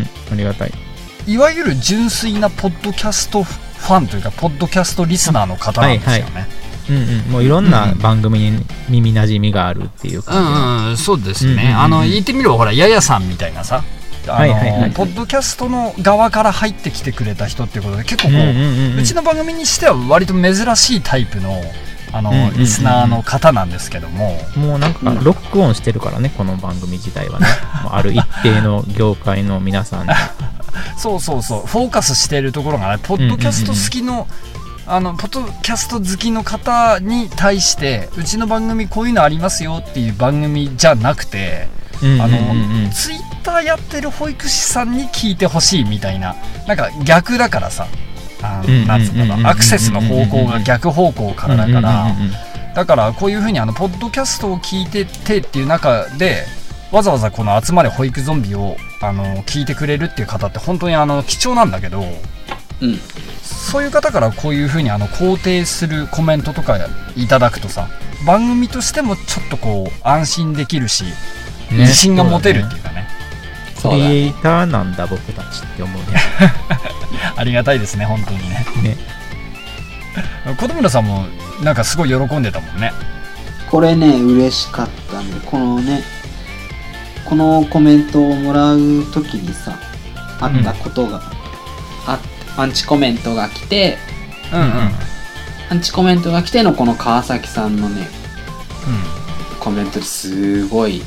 [0.00, 0.08] ん。
[0.32, 0.72] ありがたい。
[1.26, 6.48] いわゆる純粋なポッドキャストファンというかポッドキャストリスナーの方なんですよね。
[6.90, 7.18] うんうん。
[7.32, 10.80] もういろんな番組に耳なじみがあるっていうう感じの。
[10.86, 11.78] んうん、そうですね、うんうんうん。
[11.78, 13.84] あの言ってみればほらややさんみたいなさ
[14.26, 14.80] あの、はいはい。
[14.80, 18.98] はいポッドキャストの側から入ってきてくれた人っていうことで結構こう、うんうんうんうん。
[19.00, 21.60] うちの番組にしては割と珍しいタイプの
[22.12, 22.58] あの、うんうんうんうん。
[22.58, 25.24] リスナーの方なんですけども、もうなんかうん。
[25.24, 27.46] ロックオンしてるからね、この番組自体はね。
[27.90, 30.14] ある一定の業界の皆さんに。
[30.96, 31.66] そうそうそう。
[31.66, 34.28] フォーカスしているところがねポッドキャスト好きの、
[34.86, 41.68] あのポッドキャスト好きの方に対してうちの番組こういうのありますよっていう番組じゃなくて、
[42.02, 42.84] うんうんあのうん。
[42.84, 47.86] うんツイッターやってる保育士さんに聞いてほしいみたいななんか逆だからさ
[48.38, 52.06] つうのかなアクセスの方向が逆方向からだから
[52.74, 56.44] だからこういうふうにあのポッドキャストを聞いててっていう中で
[56.90, 62.04] わざわざこの「集まれ保育ゾンビを」あの聞いてくれるっていう方って本当にあの貴重なんだけど
[62.80, 63.00] うん。
[63.42, 66.78] そういう方からこういうふうにあの肯定するコメントとか
[67.16, 67.88] いただくとさ
[68.26, 71.12] 番組としてもちょっとこう安心できるし、ね
[71.70, 73.08] 自信が持てるっていうかね。
[73.82, 76.20] クリエイターなんだ、僕たちって思うね。
[77.36, 78.66] ありがたいですね本当にね。
[78.82, 78.96] ね。
[80.60, 81.26] 小田村さんも
[81.62, 82.92] なんかすごい喜んでたもんね。
[83.70, 85.40] これね、嬉しかったね。
[85.46, 86.02] このね、
[87.24, 89.78] このコメントをもらうときにさ、
[90.40, 91.22] あったことが、
[92.06, 92.18] あ
[92.56, 93.98] アンチコメントが来て、
[94.52, 94.92] うんうん。
[95.70, 98.08] アンチコメントが来てのこの川崎さんのね、
[99.58, 101.02] コメントですごい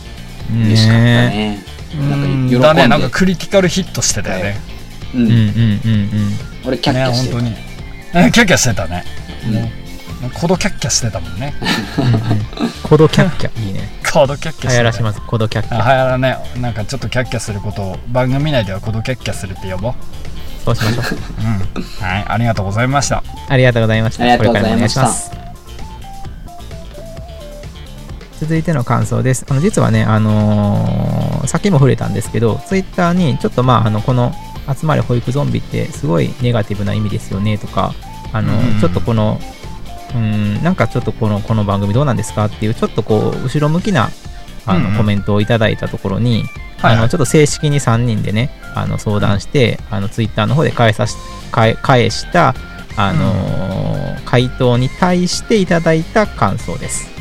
[0.50, 1.64] 嬉しかったね。
[1.70, 4.58] うんなんかうん喜んでだねなんかクリティカルヒットしてたよね
[5.14, 5.18] う。
[5.18, 5.80] うんうんんうんうん。
[6.66, 7.42] 俺キャッキャしてた。
[7.42, 7.54] ね本
[8.14, 9.04] 当にえキャッキャしてたね
[9.46, 9.54] うん
[10.22, 11.54] もうコドキャッキャしてたもんね
[12.84, 13.90] コドキャッキャ、いいね。
[14.12, 15.84] コドキャッキャしてた流行らします、コドキャッキャ。
[15.86, 19.94] あ流行らねなんかちょっとキャッキャすることを番組内ではコドキャッキャするって呼ぼう
[20.64, 21.06] そうしましょう。
[21.44, 24.24] うんはいありがとうございましたありがとうございました。
[24.24, 25.45] ありがとうございました
[28.40, 29.46] 続いての感想です。
[29.50, 34.34] あの実はね、あのーさっきも触れたんですけど、ツイッターにちょっとまあ、あのこの
[34.76, 37.94] 集まれ保育ゾンビってすごいネガティブな意味ですよねとか、
[38.34, 39.40] あのうんちょっとこの、
[40.16, 44.10] うん、なんかちょっとこのこの番組どうなんですかっていう、ちょっとこう、後ろ向きな
[44.66, 46.44] あの、うんうんコメントをいただいたところに、
[46.82, 51.16] あのちょっと正式に3人でね、あの相談して、あのツイッターの方で返さし
[51.52, 52.56] 返返した、
[52.98, 57.15] あのー回答に対していただいた感想です。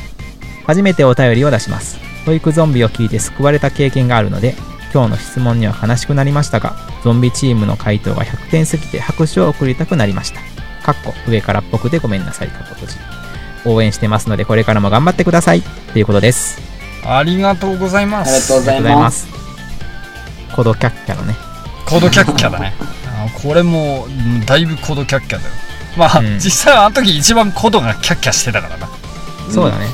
[0.66, 1.98] 初めてお便りを出します。
[2.26, 4.54] 保育ゾンビを聞いて救われた経験があるので、
[4.92, 10.40] 今日の質問には悲しくなりましたが、ゾンビチームの回答が100点すぎて拍手を送りたくなりました。
[10.84, 12.48] かっこ上からっぽくでごめんなさい。
[12.48, 12.94] かっこ閉じ。
[13.66, 15.62] 応援してますので、これからも頑張ってください。
[15.92, 16.60] ということです。
[17.06, 19.02] ありがとうございますありがとうございま。
[19.02, 19.32] ますす。
[20.54, 21.34] コドキャッキャのね。
[21.86, 22.72] コドキャッキャだね
[23.06, 25.50] あこれもうんだいぶコドキャッキャだよ
[25.96, 28.88] まあ、うん実際はあの時一番コドがキャッキャしてたからな
[29.50, 29.86] そうだね。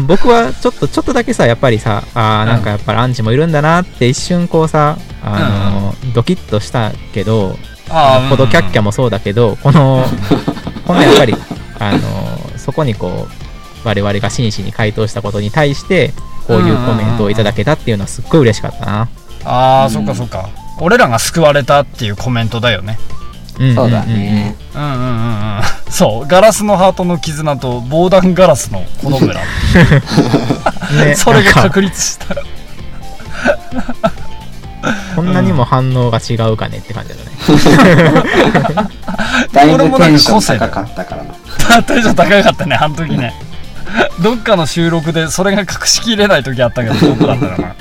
[0.06, 7.56] 僕はちょっと、ちょっとだけさ、やっぱりさ、あーなんかやっぱりアンチもいるんだなって一瞬こうさ、あのードキッとしたけど、
[7.90, 10.04] ああのコドキャッキャもそうだけど、この、
[10.86, 11.34] このやっぱり、
[11.78, 16.12] あのーそこにこう、我々が真摯に回答したことに対して、
[16.46, 19.08] こういうコメントをいただけたっていうのはすっごい嬉しかったな。
[19.44, 19.90] ああ、うん。
[19.90, 20.48] そっかそっか。
[20.80, 22.98] 俺らが救われたっていうコメントだよね。
[23.58, 23.74] んんんん。
[23.74, 24.56] そうだね。
[24.74, 25.00] うんうんうんう
[25.60, 29.34] んそうガラスのハートの絆と防弾ガラスの子供ら
[31.04, 32.34] ね それが確立した
[35.14, 37.20] こんなにも反応が違うかねって感じだね。
[39.52, 41.82] だいぶ俺もなんかテンション個性だ高かったからな。
[41.84, 43.32] テンション高かったねあの時ね
[44.20, 47.74] どっかの収録でそれが隠しきれない時あったけどどこだったかな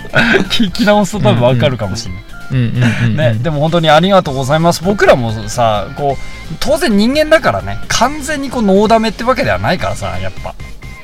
[0.49, 2.32] 聞き直すと多分わかるかもしれない、うん、うん。
[2.51, 4.83] ね、でも本当にありがとうございます。
[4.83, 7.79] 僕らもさこう当然人間だからね。
[7.87, 10.53] 完全にこうノーダメってわけではないからさやっぱ、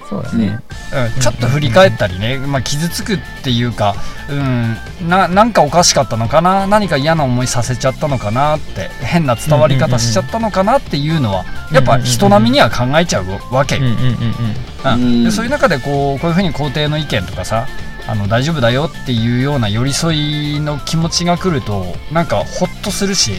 [0.10, 0.60] そうだね。
[0.92, 3.94] うん、ちょっと振り返ったりね、まあ、傷つくっていうか、
[4.28, 4.76] うん、
[5.08, 6.66] ななんかおかしかったのかな？
[6.66, 8.90] 何か嫌な思いさせちゃったのかなって。
[9.02, 14.14] 変な伝わり方しちゃったのかなっていうのはやっぱ人並みには考えちゃうわけよ、うんうんうんうん。
[14.94, 15.02] うん。
[15.02, 15.24] うん。
[15.26, 17.68] でそういう中でこうこういうふうに肯定の意見とかさ
[18.10, 23.34] あの大丈夫だよっていうような寄り添いの気持ちが来るとなんかホッとするし、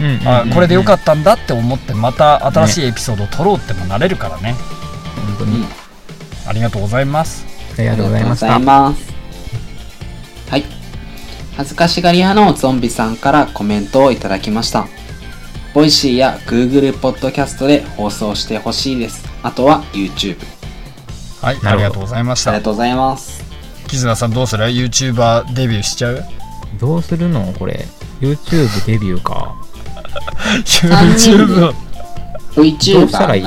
[0.00, 4.54] うんうんうんあこれでよかったんだって思ってまた新しいエピソードを録ろうってもなれるからね
[5.38, 5.64] 本当に。
[6.46, 7.44] ありがとうございます
[7.78, 8.54] ありがとうございました。
[8.54, 10.64] ありがとうございますはい。
[11.56, 14.86] 恥ずかしがり屋のゾンビさんからコメントをいただきました。
[15.72, 19.26] ボイシーや Google ポッドキャストで放送してほしいです。
[19.42, 20.36] あとは YouTube。
[21.40, 23.35] はいありがとうございましたありがとうございます。
[23.86, 26.24] キズナさんどうする？YouTuber デビューしちゃう？
[26.80, 27.52] どうするの？
[27.58, 27.86] これ。
[28.20, 29.54] YouTube デビューか。
[30.64, 31.72] YouTube を
[32.54, 33.44] VTuber どうしたらいい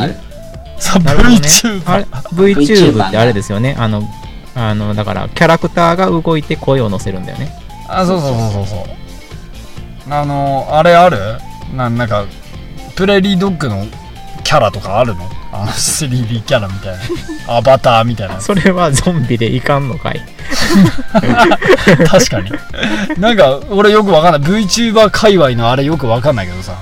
[2.38, 3.76] ?VTube ってあれですよね。
[3.78, 4.04] あの、
[4.56, 7.52] あの、だから、キャラクターが動いて声を乗せるんだよね。
[7.88, 10.14] あそうそうそうそうそう。
[10.14, 11.18] あのあれある？
[11.76, 12.26] ななんか
[12.96, 13.86] プレリードッグの
[14.44, 15.30] キャラとかあるの？
[15.52, 17.00] あの 3D キャラみたいな。
[17.58, 18.40] アバターみたいな。
[18.40, 20.22] それはゾンビでいかんのかい？
[22.08, 22.52] 確かに。
[23.18, 24.52] なんか俺よくわかんない。
[24.52, 26.74] VTuber 界隈のあれよくわかんないけどさ。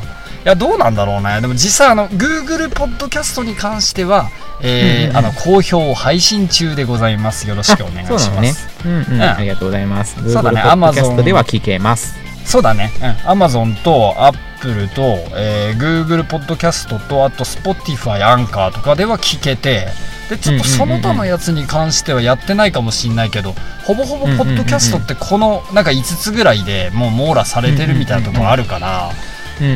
[0.45, 1.41] いやどうなんだろうね。
[1.41, 4.29] でも実際あの Google ポッドキャストに関しては
[4.61, 5.17] えーうんうん。
[5.17, 7.47] あの好評配信中でございます。
[7.47, 8.31] よろしくお願いします。
[8.39, 8.53] ね。
[8.85, 9.13] うんうん。
[9.13, 9.21] うん。
[9.21, 10.15] ありがとうございます。
[10.31, 10.61] そうだね。
[10.61, 12.27] Amazon では聞けます。
[12.47, 15.01] そうだね、うん、Amazon と Apple と、
[15.35, 19.87] えー Google ポッドキャストとあと Spotify アンカーとかでは聞けて
[20.29, 23.53] でちょっとその他のやつに関してはやってないかもしんないけど
[23.85, 29.11] ほぼほぼポッドキャストってこのなんか5つぐらいでもう網羅されてるみたいなところあるから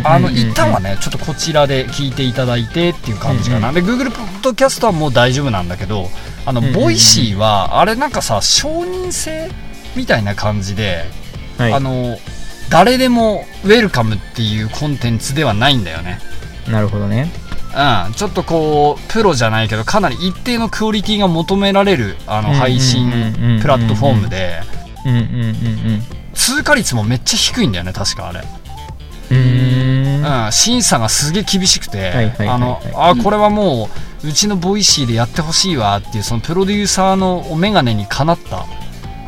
[0.04, 0.92] あの一旦はね。
[0.92, 6.10] ねちょっとこちらで聞いていただいてっていう感じかなで Google ポッドキャストはもう大丈夫なんだけど
[6.46, 9.50] あのうんうんうんボイシーはあれなんかさ承認制
[9.96, 11.06] みたいな感じで
[11.58, 11.80] はいあ。
[11.80, 12.18] の
[12.72, 16.20] 誰でもウェルカムっていうコンテンツではないんだよね。
[16.70, 17.32] なるほどね。
[17.74, 23.10] うん、ちょっとこうプロじゃないけどかなり一定のクオリティが求められるあの配信
[23.62, 24.60] プラットフォームで
[26.34, 28.42] 通過率もめっちゃ低いんだよね確かあれ、
[29.32, 29.38] うん。
[29.38, 30.46] うーん。
[30.46, 33.90] うん、審査がすげえ厳しくてあのあこれはも
[34.24, 38.66] ううちのボイシーでやってほしいわっていうそのプロデューサーのお眼鏡にかなった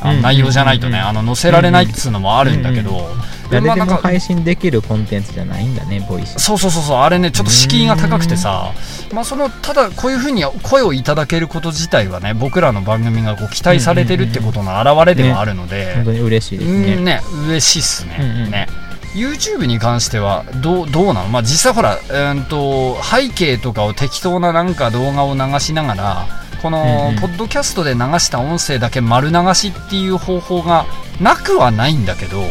[0.03, 0.21] あのうん。
[0.21, 1.05] 内容じゃないとねうん。
[1.05, 3.09] あの載せられないっつうのもあるんだけど。
[3.49, 6.39] で誰でもまあなんか配信できるコンテンツじゃないんだね、ボイシー。
[6.39, 6.83] そうそうそう。
[6.83, 8.71] そうあれねちょっと敷居が高くてさ
[9.13, 16.95] まあそのただこういうふうに声をいただけること自体はね僕らの番組がこう期待されてるってことの表れではあるので、本当に嬉しいですうんね。
[16.95, 18.51] ね嬉しいっすね,、うんうん。
[18.51, 18.67] ね。
[19.13, 26.25] YouTube に関してはどうどうなのまあ実際ほら、えーんと背景とかを適当ななんか動画を流しながら
[26.63, 30.85] このポッドキャストで流した音声だけ丸流しっていう方法が
[31.19, 32.41] なくはないんだけど。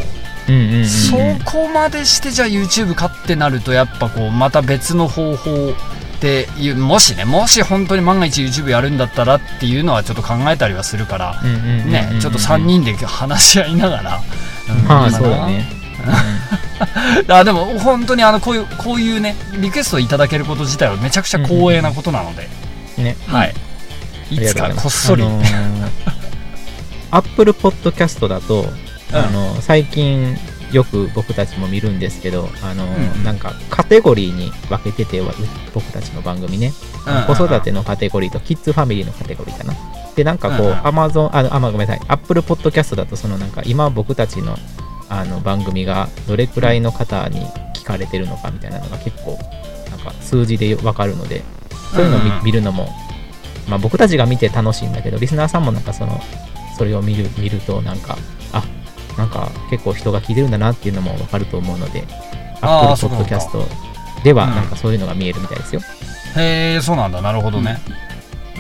[0.85, 1.17] そ
[1.51, 5.73] こまでしてじゃあ YouTube かってなるとやっぱこうまた別の方法
[6.21, 12.59] でいうもしねもし本当に万が一 YouTube やるんだったらっていうのはちょっと考えたりはするからねちょっと3。
[12.59, 14.21] 人で話し合いながら、
[14.69, 15.65] う んまあ、そうだね。
[17.29, 22.49] あでも本当にあのこういうこういうねリクエストをいただけること自体はめちゃくちゃ光栄なことなので、
[22.99, 23.17] うんね。
[23.29, 23.55] はい
[24.35, 25.91] いつかこっそり、あのー、
[27.11, 28.65] Apple Podcast だと、
[29.13, 30.37] あの最近
[30.73, 33.25] よく僕たちも見るんですけど、あのーうん。
[33.25, 35.21] なんかカテゴリーに分けてて
[35.75, 36.73] 僕たちの番組ね、
[37.29, 37.35] うん。
[37.35, 39.75] 子育てのカテゴリーとキッズファミリーのカテゴリーかな。
[40.17, 40.73] でなんかこう、うん。
[40.73, 42.07] うん Amazon ああまごめんなさい。
[42.09, 44.57] Apple Podcast だとそのなんか今僕たちの
[45.11, 49.39] あの番組がどれくらいの方に聞かれてるのかみたいなのが結構
[49.91, 51.43] なんか数字で分かるので
[51.95, 52.89] そういうのを見るのも、
[53.69, 56.21] まあ、僕たちが見て楽しいんだけどリスナーさんもなんかその
[56.77, 58.17] それを見る見るとなんか
[58.53, 58.65] あ
[59.17, 62.05] なんか結構人が聞いてるんだなっていうのも分かると思うので
[62.61, 63.67] Apple Podcast
[64.25, 64.55] ではうん。
[64.55, 65.81] なんかそういうのが見えるみたいですよ、
[66.37, 67.21] へえそうなんだ。
[67.21, 67.79] なるほどね、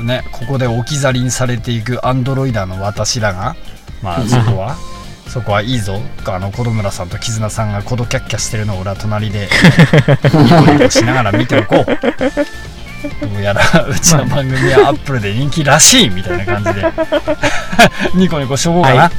[0.02, 3.56] ねここで置き去りにされていくアンドロイダーの私らが
[4.02, 4.76] まあそこは
[5.28, 6.00] そこはいいぞ。
[6.26, 9.48] あの子村さんと絆さんがコドキャッキャしてるのを俺は隣で
[10.24, 11.86] ニコニコしながら見ておこう
[13.02, 16.92] どうやらうちの番組はアップルで人気らしいみたいな感じで。
[18.14, 19.10] ニコニコしとこうかな。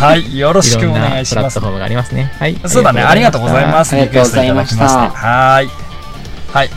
[0.00, 1.34] はい、よろしくお願いします。
[1.34, 2.32] プラットフォームがありますね。
[2.38, 2.56] はい。
[2.66, 3.96] そうだね、ありがとうございます。
[3.96, 5.16] リクエストいただきまして。
[5.16, 5.68] はい。
[6.52, 6.70] はい。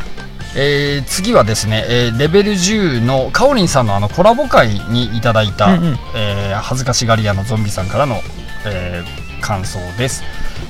[0.55, 5.99] えー次はですね、えーレベル10のカオリンさんのあのコラボ会にいただいた、うんうん。
[6.15, 8.21] えー恥ずかしがり屋のゾンビさんからの、
[8.65, 10.23] えー感想です、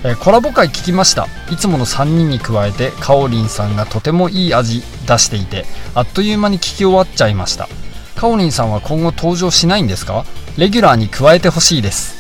[0.04, 1.28] えーコラボ会聞きました。
[1.52, 7.68] いつもの3人に加えてカオリンさんがとてもいい味出していてあっという間に聞き終わっちゃいました。
[8.16, 10.26] カオリンさんは今後登場しないんですか？
[10.58, 12.18] レギュラーに加えてほしいです。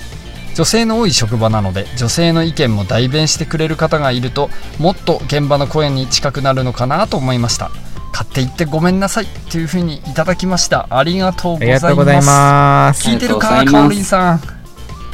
[0.55, 4.49] 女性の多い職場なので女性の意見も代弁してくれる方がいると
[4.79, 7.69] もっと現場の声に近くなるのかなと思いました。
[8.11, 9.27] 買って言ってごめんなさい。
[9.51, 10.87] というふうにいただきました。
[10.89, 11.83] ありがとうございます。
[11.83, 13.07] がとうございます。
[13.07, 14.56] 聞いてるあかかおりんさん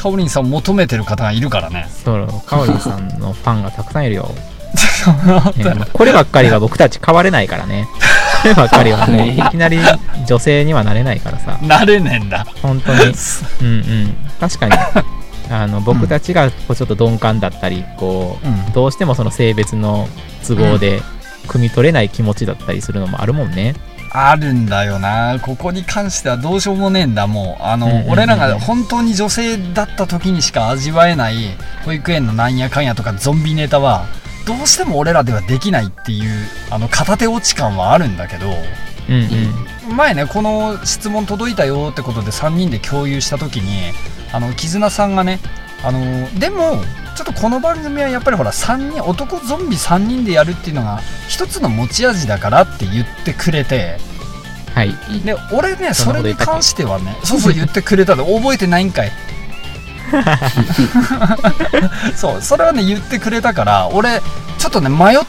[0.04, 1.88] かおりんさんを求めてる方がいるからね。
[2.04, 4.36] そうかおりんさんのファンがたくさんいるよ、
[5.94, 7.88] こればっかりは僕たち変われないからね。
[8.44, 9.80] こればっかりはもういきなり
[10.28, 11.58] 女性にはなれないからさ。
[11.62, 12.46] なれねえんだ。
[12.62, 13.00] 本当に。
[13.62, 14.18] うんうん。
[14.42, 14.74] 確かに。
[15.50, 18.72] あの僕たちがこうちょっと鈍感だったりこう、うん。
[18.74, 20.10] どうしてもその性別の
[20.46, 21.02] 都合で
[21.48, 23.74] 汲み取れない気持ちだったりするのもあるもんね。
[24.14, 25.40] あるんだよな。
[25.42, 27.64] ここに関してはどうしようもねえんだもう。
[27.64, 34.06] あの、うんうんうん俺らが本当に女性だった時にしか味わえない保育園のなんやかんやとかゾンビネタは
[34.46, 38.48] どうしても俺らではできないっていうあの片手落ち感はあるんだけど。
[39.10, 39.16] うん
[39.88, 39.96] うん。
[39.96, 43.92] 前ねこの質問届いたよってことで3人で共有した時に
[44.32, 45.40] あの絆さんがね
[45.84, 46.82] あのでも
[47.16, 53.98] ちょっとこの番組はやっぱりほら3人男ゾンビ3人でやるっていうのが一つの持ち味だからって言ってくれて
[54.74, 54.96] はい。
[55.24, 59.12] で俺ねそれに関してはねそうそう言ってくれたの覚えてないんかい
[62.16, 64.22] そうそれはね言ってくれたから俺
[64.58, 65.20] ちょっとね迷っ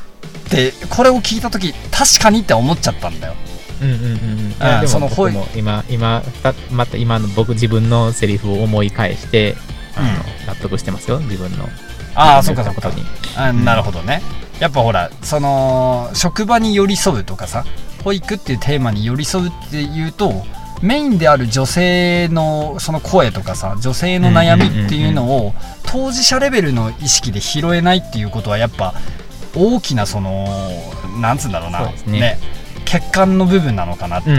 [0.48, 3.34] てこれを聞いた時確かにって思っちゃったんだよ
[3.82, 4.88] うんうんうんうん。
[4.88, 9.56] そのほいも僕も今、今、たまた今の僕自分のセリフを思い返して、
[9.96, 10.46] あの、うん。
[10.46, 11.68] 納得してますよ、自分の。
[12.14, 12.98] ああそ自分っかそっか。
[13.36, 14.22] あなるほどね。
[14.60, 17.64] やっぱほらその職場に寄り添うとかさ
[18.04, 20.44] 保育っていうテーマに寄り添うっていうと
[20.80, 28.94] メインである女性のその声とかさ女性の悩みっていうのを当事者レベルの意識で拾えないっていうことはやっぱ
[29.56, 30.46] 大きなその
[31.20, 31.78] なんつうんだろうな。
[31.80, 32.38] そうですね。
[32.84, 34.30] 欠陥の部分なのかなって。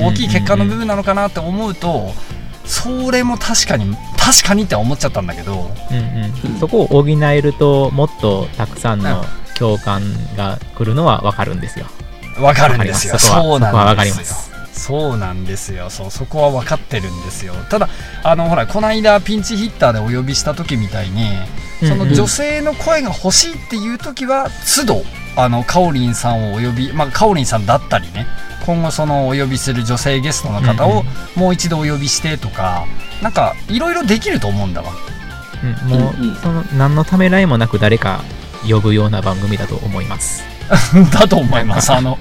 [0.00, 2.12] 大きい欠陥の部分なのかなって思うと
[2.64, 3.94] それも確かに
[4.26, 9.24] 確かにって思っちゃったんだけどうんうん、そこを補えるともっとたくさんの
[9.56, 10.02] 共感
[10.36, 11.86] が来るのは分かるんですよ。
[12.40, 13.18] わかるんですよ。
[13.18, 14.24] そうなんですよ。
[14.24, 14.56] す。
[14.72, 15.90] そうなんですよ。
[15.90, 17.54] そうそこは分かってるんですよ。
[17.70, 17.88] ただ
[18.24, 21.30] あのほらこの間ピンチヒッターでお呼びした時みたいに
[21.80, 22.08] そのうん。
[22.08, 25.02] うん女性の声が欲しいっていう時は都度
[25.36, 28.26] あのカオリンさんをお呼びまあカオリンさんだったりね。
[28.66, 31.04] 今後そのお呼びする女性ゲストの方をうんうん。
[31.36, 32.84] もう一度お呼びしてとか
[33.22, 34.92] なんかいろいろできると思うんだわ
[35.62, 38.22] うんもう、うんうんその何のためらいもなく誰か
[38.68, 40.44] 呼ぶような番組だと思います。
[41.12, 41.92] だと思います。
[41.92, 42.18] あの、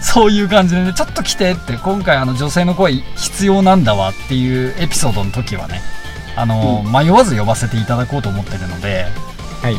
[0.00, 5.82] そういう感じでね、ちょっと来てって、今回あの女性の声必要なんだわっていうエピソードの時はね、
[6.36, 9.06] あの、迷わず呼ばせていただこうと思ってるので、
[9.62, 9.78] はい。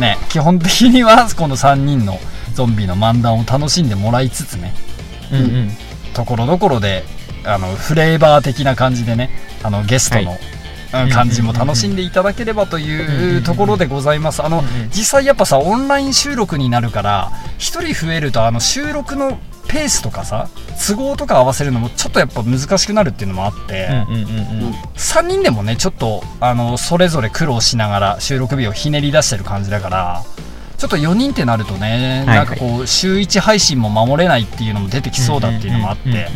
[0.00, 2.18] ね、基本的にはこの3人の
[2.54, 4.72] ゾンビの漫談を楽しんでもらいつつね、
[5.32, 5.70] うんうん。
[6.14, 7.04] ところどころで、
[7.44, 9.30] あの、フレーバー的な感じでね、
[9.62, 10.38] あの、ゲストの、
[11.12, 14.42] 感じも楽しんでいただければといううんところでございます。
[14.42, 19.38] あの、実際やっぱさオンライン収録になるから1人増えるとあの収録の
[19.68, 20.48] ペースとかさ
[20.84, 24.28] 都合とか合わせるのもちょっとやっぱ難しくなるっていうのもあって、うんうんうん
[24.64, 24.72] うん。
[24.96, 30.24] 3人でもねちょっとあのそれぞれ苦労しながら収録日をひねり出してる感じだから
[30.80, 36.28] ちょっと4人ってなるとね、はいなんかこう週1配信も守れないっていうのも出てきそうだっていうのもあって、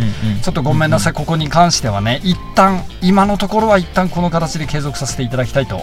[0.43, 5.83] ちょっとごめんなさい、ここに関してはね、一旦、今のところは一旦この形で継続させていただきたいと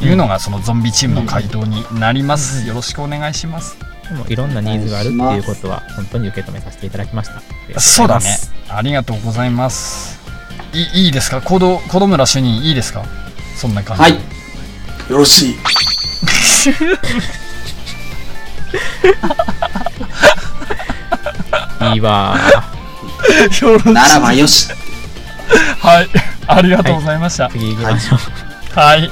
[0.00, 2.66] いうのが、そのゾンビチームの回答になります。
[2.66, 3.76] よろしくお願いします。
[4.08, 7.28] でもいろんなニーズがあるっていうことは本当に受け止めさせていただきまし
[7.74, 7.80] た。
[7.80, 8.24] そうだね。
[8.70, 10.18] ありがとうございます。
[10.72, 11.42] いいいいですか？
[11.42, 13.04] 子ど子供村主任いいですか？
[13.56, 14.02] そんな感じ。
[14.04, 14.12] はい。
[15.10, 15.56] よろしい。
[21.94, 22.52] いいわー。
[23.66, 24.68] よろしいならばよし。
[25.80, 26.08] はい。
[26.46, 27.48] ありがとうございました。
[27.48, 28.78] 次行きましょう。
[28.78, 29.10] はい。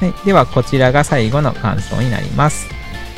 [0.00, 2.68] はい、ではこちらが最後の感想になります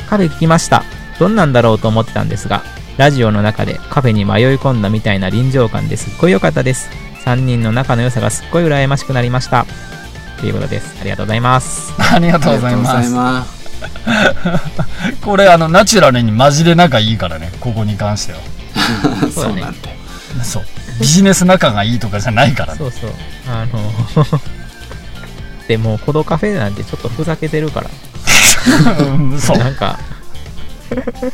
[0.09, 0.83] カフェ聞きました
[1.17, 2.61] どんなんだろうと思ってたんですが
[2.97, 6.89] ラジオの中でカフェに迷い込んだみたいな臨場感ですっごい良かったです
[7.23, 9.65] 3人の仲の良さがすっごい羨ましくなりました
[10.41, 13.62] ということですありがとうございますありがとうございます。
[15.23, 18.39] これ、あの、ナチュラルにマジで仲いいからね、ここに関しては。
[19.33, 19.95] そうなんだよ。
[20.43, 20.63] そう。
[20.99, 22.79] ビジネス仲がいいとかじゃないからね。
[22.79, 23.11] そうそう
[23.47, 23.93] あの
[25.67, 27.89] でもコドカフェなんてちょっとふざけてるから
[28.99, 29.57] うんそう。
[29.57, 29.97] なんか
[30.89, 31.31] そう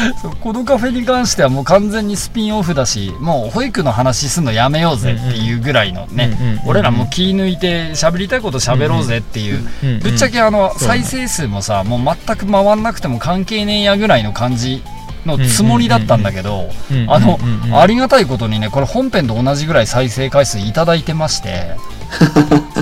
[0.40, 9.68] このカフェに関してはもう完全にスピンオフだしもう保育の話すんのやめようぜっていうぐらいのね、俺らも気抜いて喋りたいこと喋ろうぜっていう、
[10.02, 14.82] ぶっちゃけあの再生数もさもう全く回んなくても関係ねえやぐらいの感じ
[15.24, 16.70] のつもりだったんだけど、
[17.08, 17.38] あの、
[17.72, 21.72] ありがたいことにねこれ本編と同じぐらい再生回数いただいてまして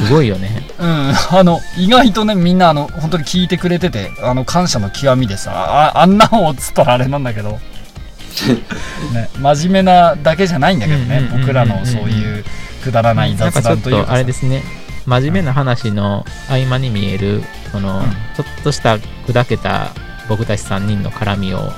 [0.06, 0.68] すごいよね。
[0.78, 7.52] うん、あの意外とねみんなあの本当に聞いてくれててあの感謝の極みでさああんなのをつったらあれなんだけど、
[9.12, 12.44] ね、真面目なだけじゃないんだけどね僕らのそういう
[12.82, 14.62] くだらない雑談というかあれですね。
[15.06, 18.04] 真面目な話の合間に見えるその、うん。
[18.36, 18.96] ちょっとした
[19.26, 19.90] 砕けた
[20.28, 21.70] 僕たち3人の絡みを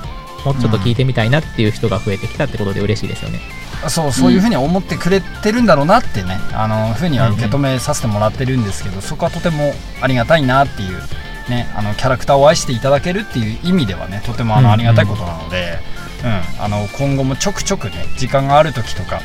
[0.47, 3.39] もうちょっと聞いてみたいなっていう人が増えてきたってことで嬉しいですよね。
[3.89, 10.97] そうそういうふうに思ってくれてるんだろうなってね、あのふうには受け止めさせてもらってるんですけど、そこはとてもありがたいなっていう、
[11.49, 15.79] ね、あのキャラクターを愛していただけるっていう意味ではねとてもあのありがたいことなので、
[16.23, 16.63] うん。
[16.63, 19.21] あの今後もちょくちょくね時間がある時とか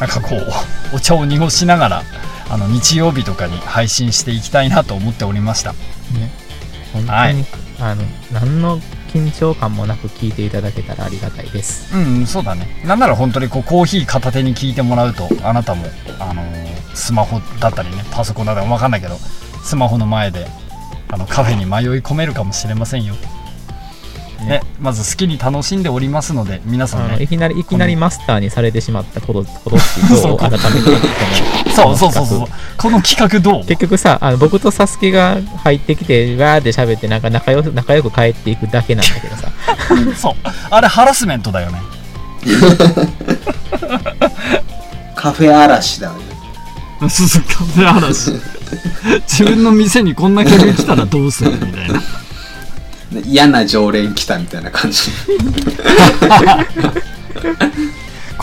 [0.00, 0.52] なんかこう
[0.96, 2.02] お茶を濁しながら
[2.50, 5.72] あの日曜日とかに配信していきたいなと思っておりました。
[5.72, 5.76] ね、
[6.92, 7.46] 本当に、はい。
[7.80, 8.02] あの
[8.32, 8.80] 何の
[9.14, 11.96] 緊張感もなく聞いていただけたらありがたいです。
[11.96, 12.66] うん、そうだね。
[12.84, 15.84] なんなら本当にこうコーヒー片手に聞いてもらうと、あなたも、
[16.18, 19.16] あのースマホだったりね、パソコンだったりわかんないけど、
[19.62, 20.46] スマホの前で、
[21.08, 23.14] あの、カフェに迷い込めるかもしれませんよ。
[24.46, 27.22] ね、まず好きに楽しんでおりますので、皆さんね。
[27.22, 30.64] いきなりいきなりマスターにされてしまったことことっていう のを改めて
[31.74, 32.48] そうそうそうそう。
[32.78, 39.48] この企画どう結局さあの僕とサスケが入ってきてわーって喋ってなんか仲良く仲良く帰っていくだけなんだけどさ
[40.16, 40.34] そう。
[40.70, 41.80] あれハラスメントだよね。
[45.16, 46.12] カフェ嵐だよ
[47.00, 48.32] カフェ嵐。
[49.28, 51.52] 自分の店にこんな客来たらどうする？
[51.52, 52.00] みたいな。
[53.24, 55.10] 嫌な常連来たみたいな感じ。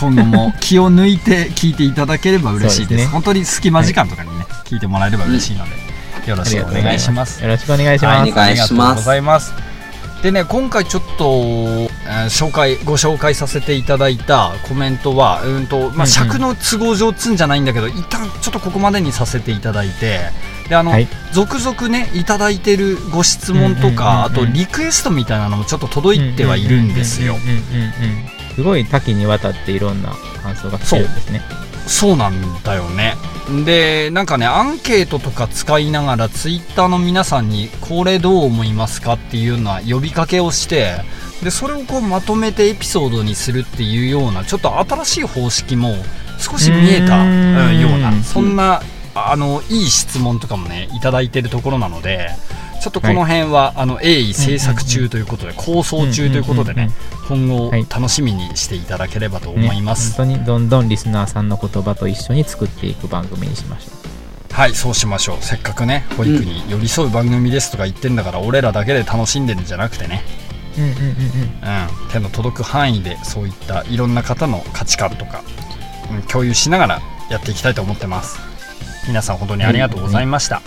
[0.02, 3.04] 今後も気を抜いて聞いていただければ嬉しいです。
[3.04, 3.06] ね。
[3.06, 7.40] 本当に隙間時間とかにね、聞いてもらえれば嬉しいので、よろしくお願いします。
[7.40, 8.56] よろしくお願いしはます、お願い。
[8.56, 9.52] しますありがとうございます。
[10.24, 11.90] でね今回ちょっと、えー
[12.28, 16.06] 紹介ご紹介させていただいたコメントはうんと、まあ、うんうん。
[16.06, 20.20] 尺の都合上つんじゃないんだけど、一旦ちょっとここまでにさせていただいて
[20.68, 21.08] であの、はい。
[21.32, 27.34] 続々ねいただいてるご質問とか、うんうんうんうんあとリクエストみたいなのもちょっと届いてはいるんですよ
[28.54, 31.40] すごい多岐にわたっていろんな感想が来てるんですね。
[31.86, 32.16] そう。
[32.16, 33.14] なんだよね。
[33.64, 40.94] でなんかねアンケートとか使いながらツイッターの皆さんにこれどう思いますかっていうような呼びかけをして
[41.42, 45.94] でそれをこうまとめてエピソードにするっていうようなちょっと新しい方式も
[46.38, 47.24] 少し見えた
[47.72, 48.80] ようなそんな
[49.14, 52.30] あのいい質問とかもねいただいてるところなので
[52.82, 56.90] ちょっとこの辺は、あの鋭意制作中ということで構想中ということでね
[57.28, 57.86] 今後はい。
[57.88, 63.90] 楽しみにしていただければとね思います、本当にどんどんリスナーさんの言葉と一緒に作っていく番組にしましょ
[64.52, 65.36] はいそうしましょう。
[65.40, 70.24] せっかくね保育に寄り添う番組ですとか言ってんだから、俺らだけで楽しんでるんじゃなくてね、
[70.76, 71.06] ううんうんうんうん。
[71.06, 75.44] うん、手の届く範囲でそういったいろんな方の価値観とか、
[76.10, 78.40] うん、共有しながらやっていきたいと思ってます。
[79.06, 80.62] 皆さん本当にありがとうございました、あ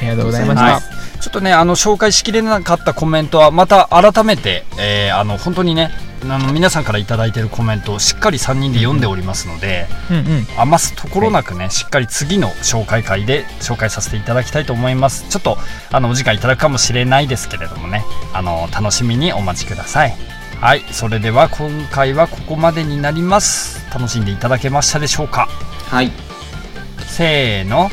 [0.00, 0.95] りがとうございました、はい
[1.26, 5.90] ちょっとねあの紹介しきれなかったコメントはまた改めて、えーあの本当にね
[6.22, 10.46] あの皆さんから頂いただいてるコメントをしっかり3人で読んでおりますので、うんうん。
[10.56, 15.28] 余すところなくね、しっかり次の紹介会で紹介させていただきたいと思います。
[15.28, 15.58] ちょっと
[15.90, 20.14] あのお時間いただくかもしれないですけれどもねあの楽しみにお待ちください。
[20.60, 23.84] はいそれでは今回はここまでになります。
[23.92, 25.48] 楽しんでいただけましたでしょうか？
[25.88, 26.12] はい。
[27.08, 27.90] せーの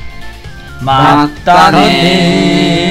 [0.84, 2.84] またね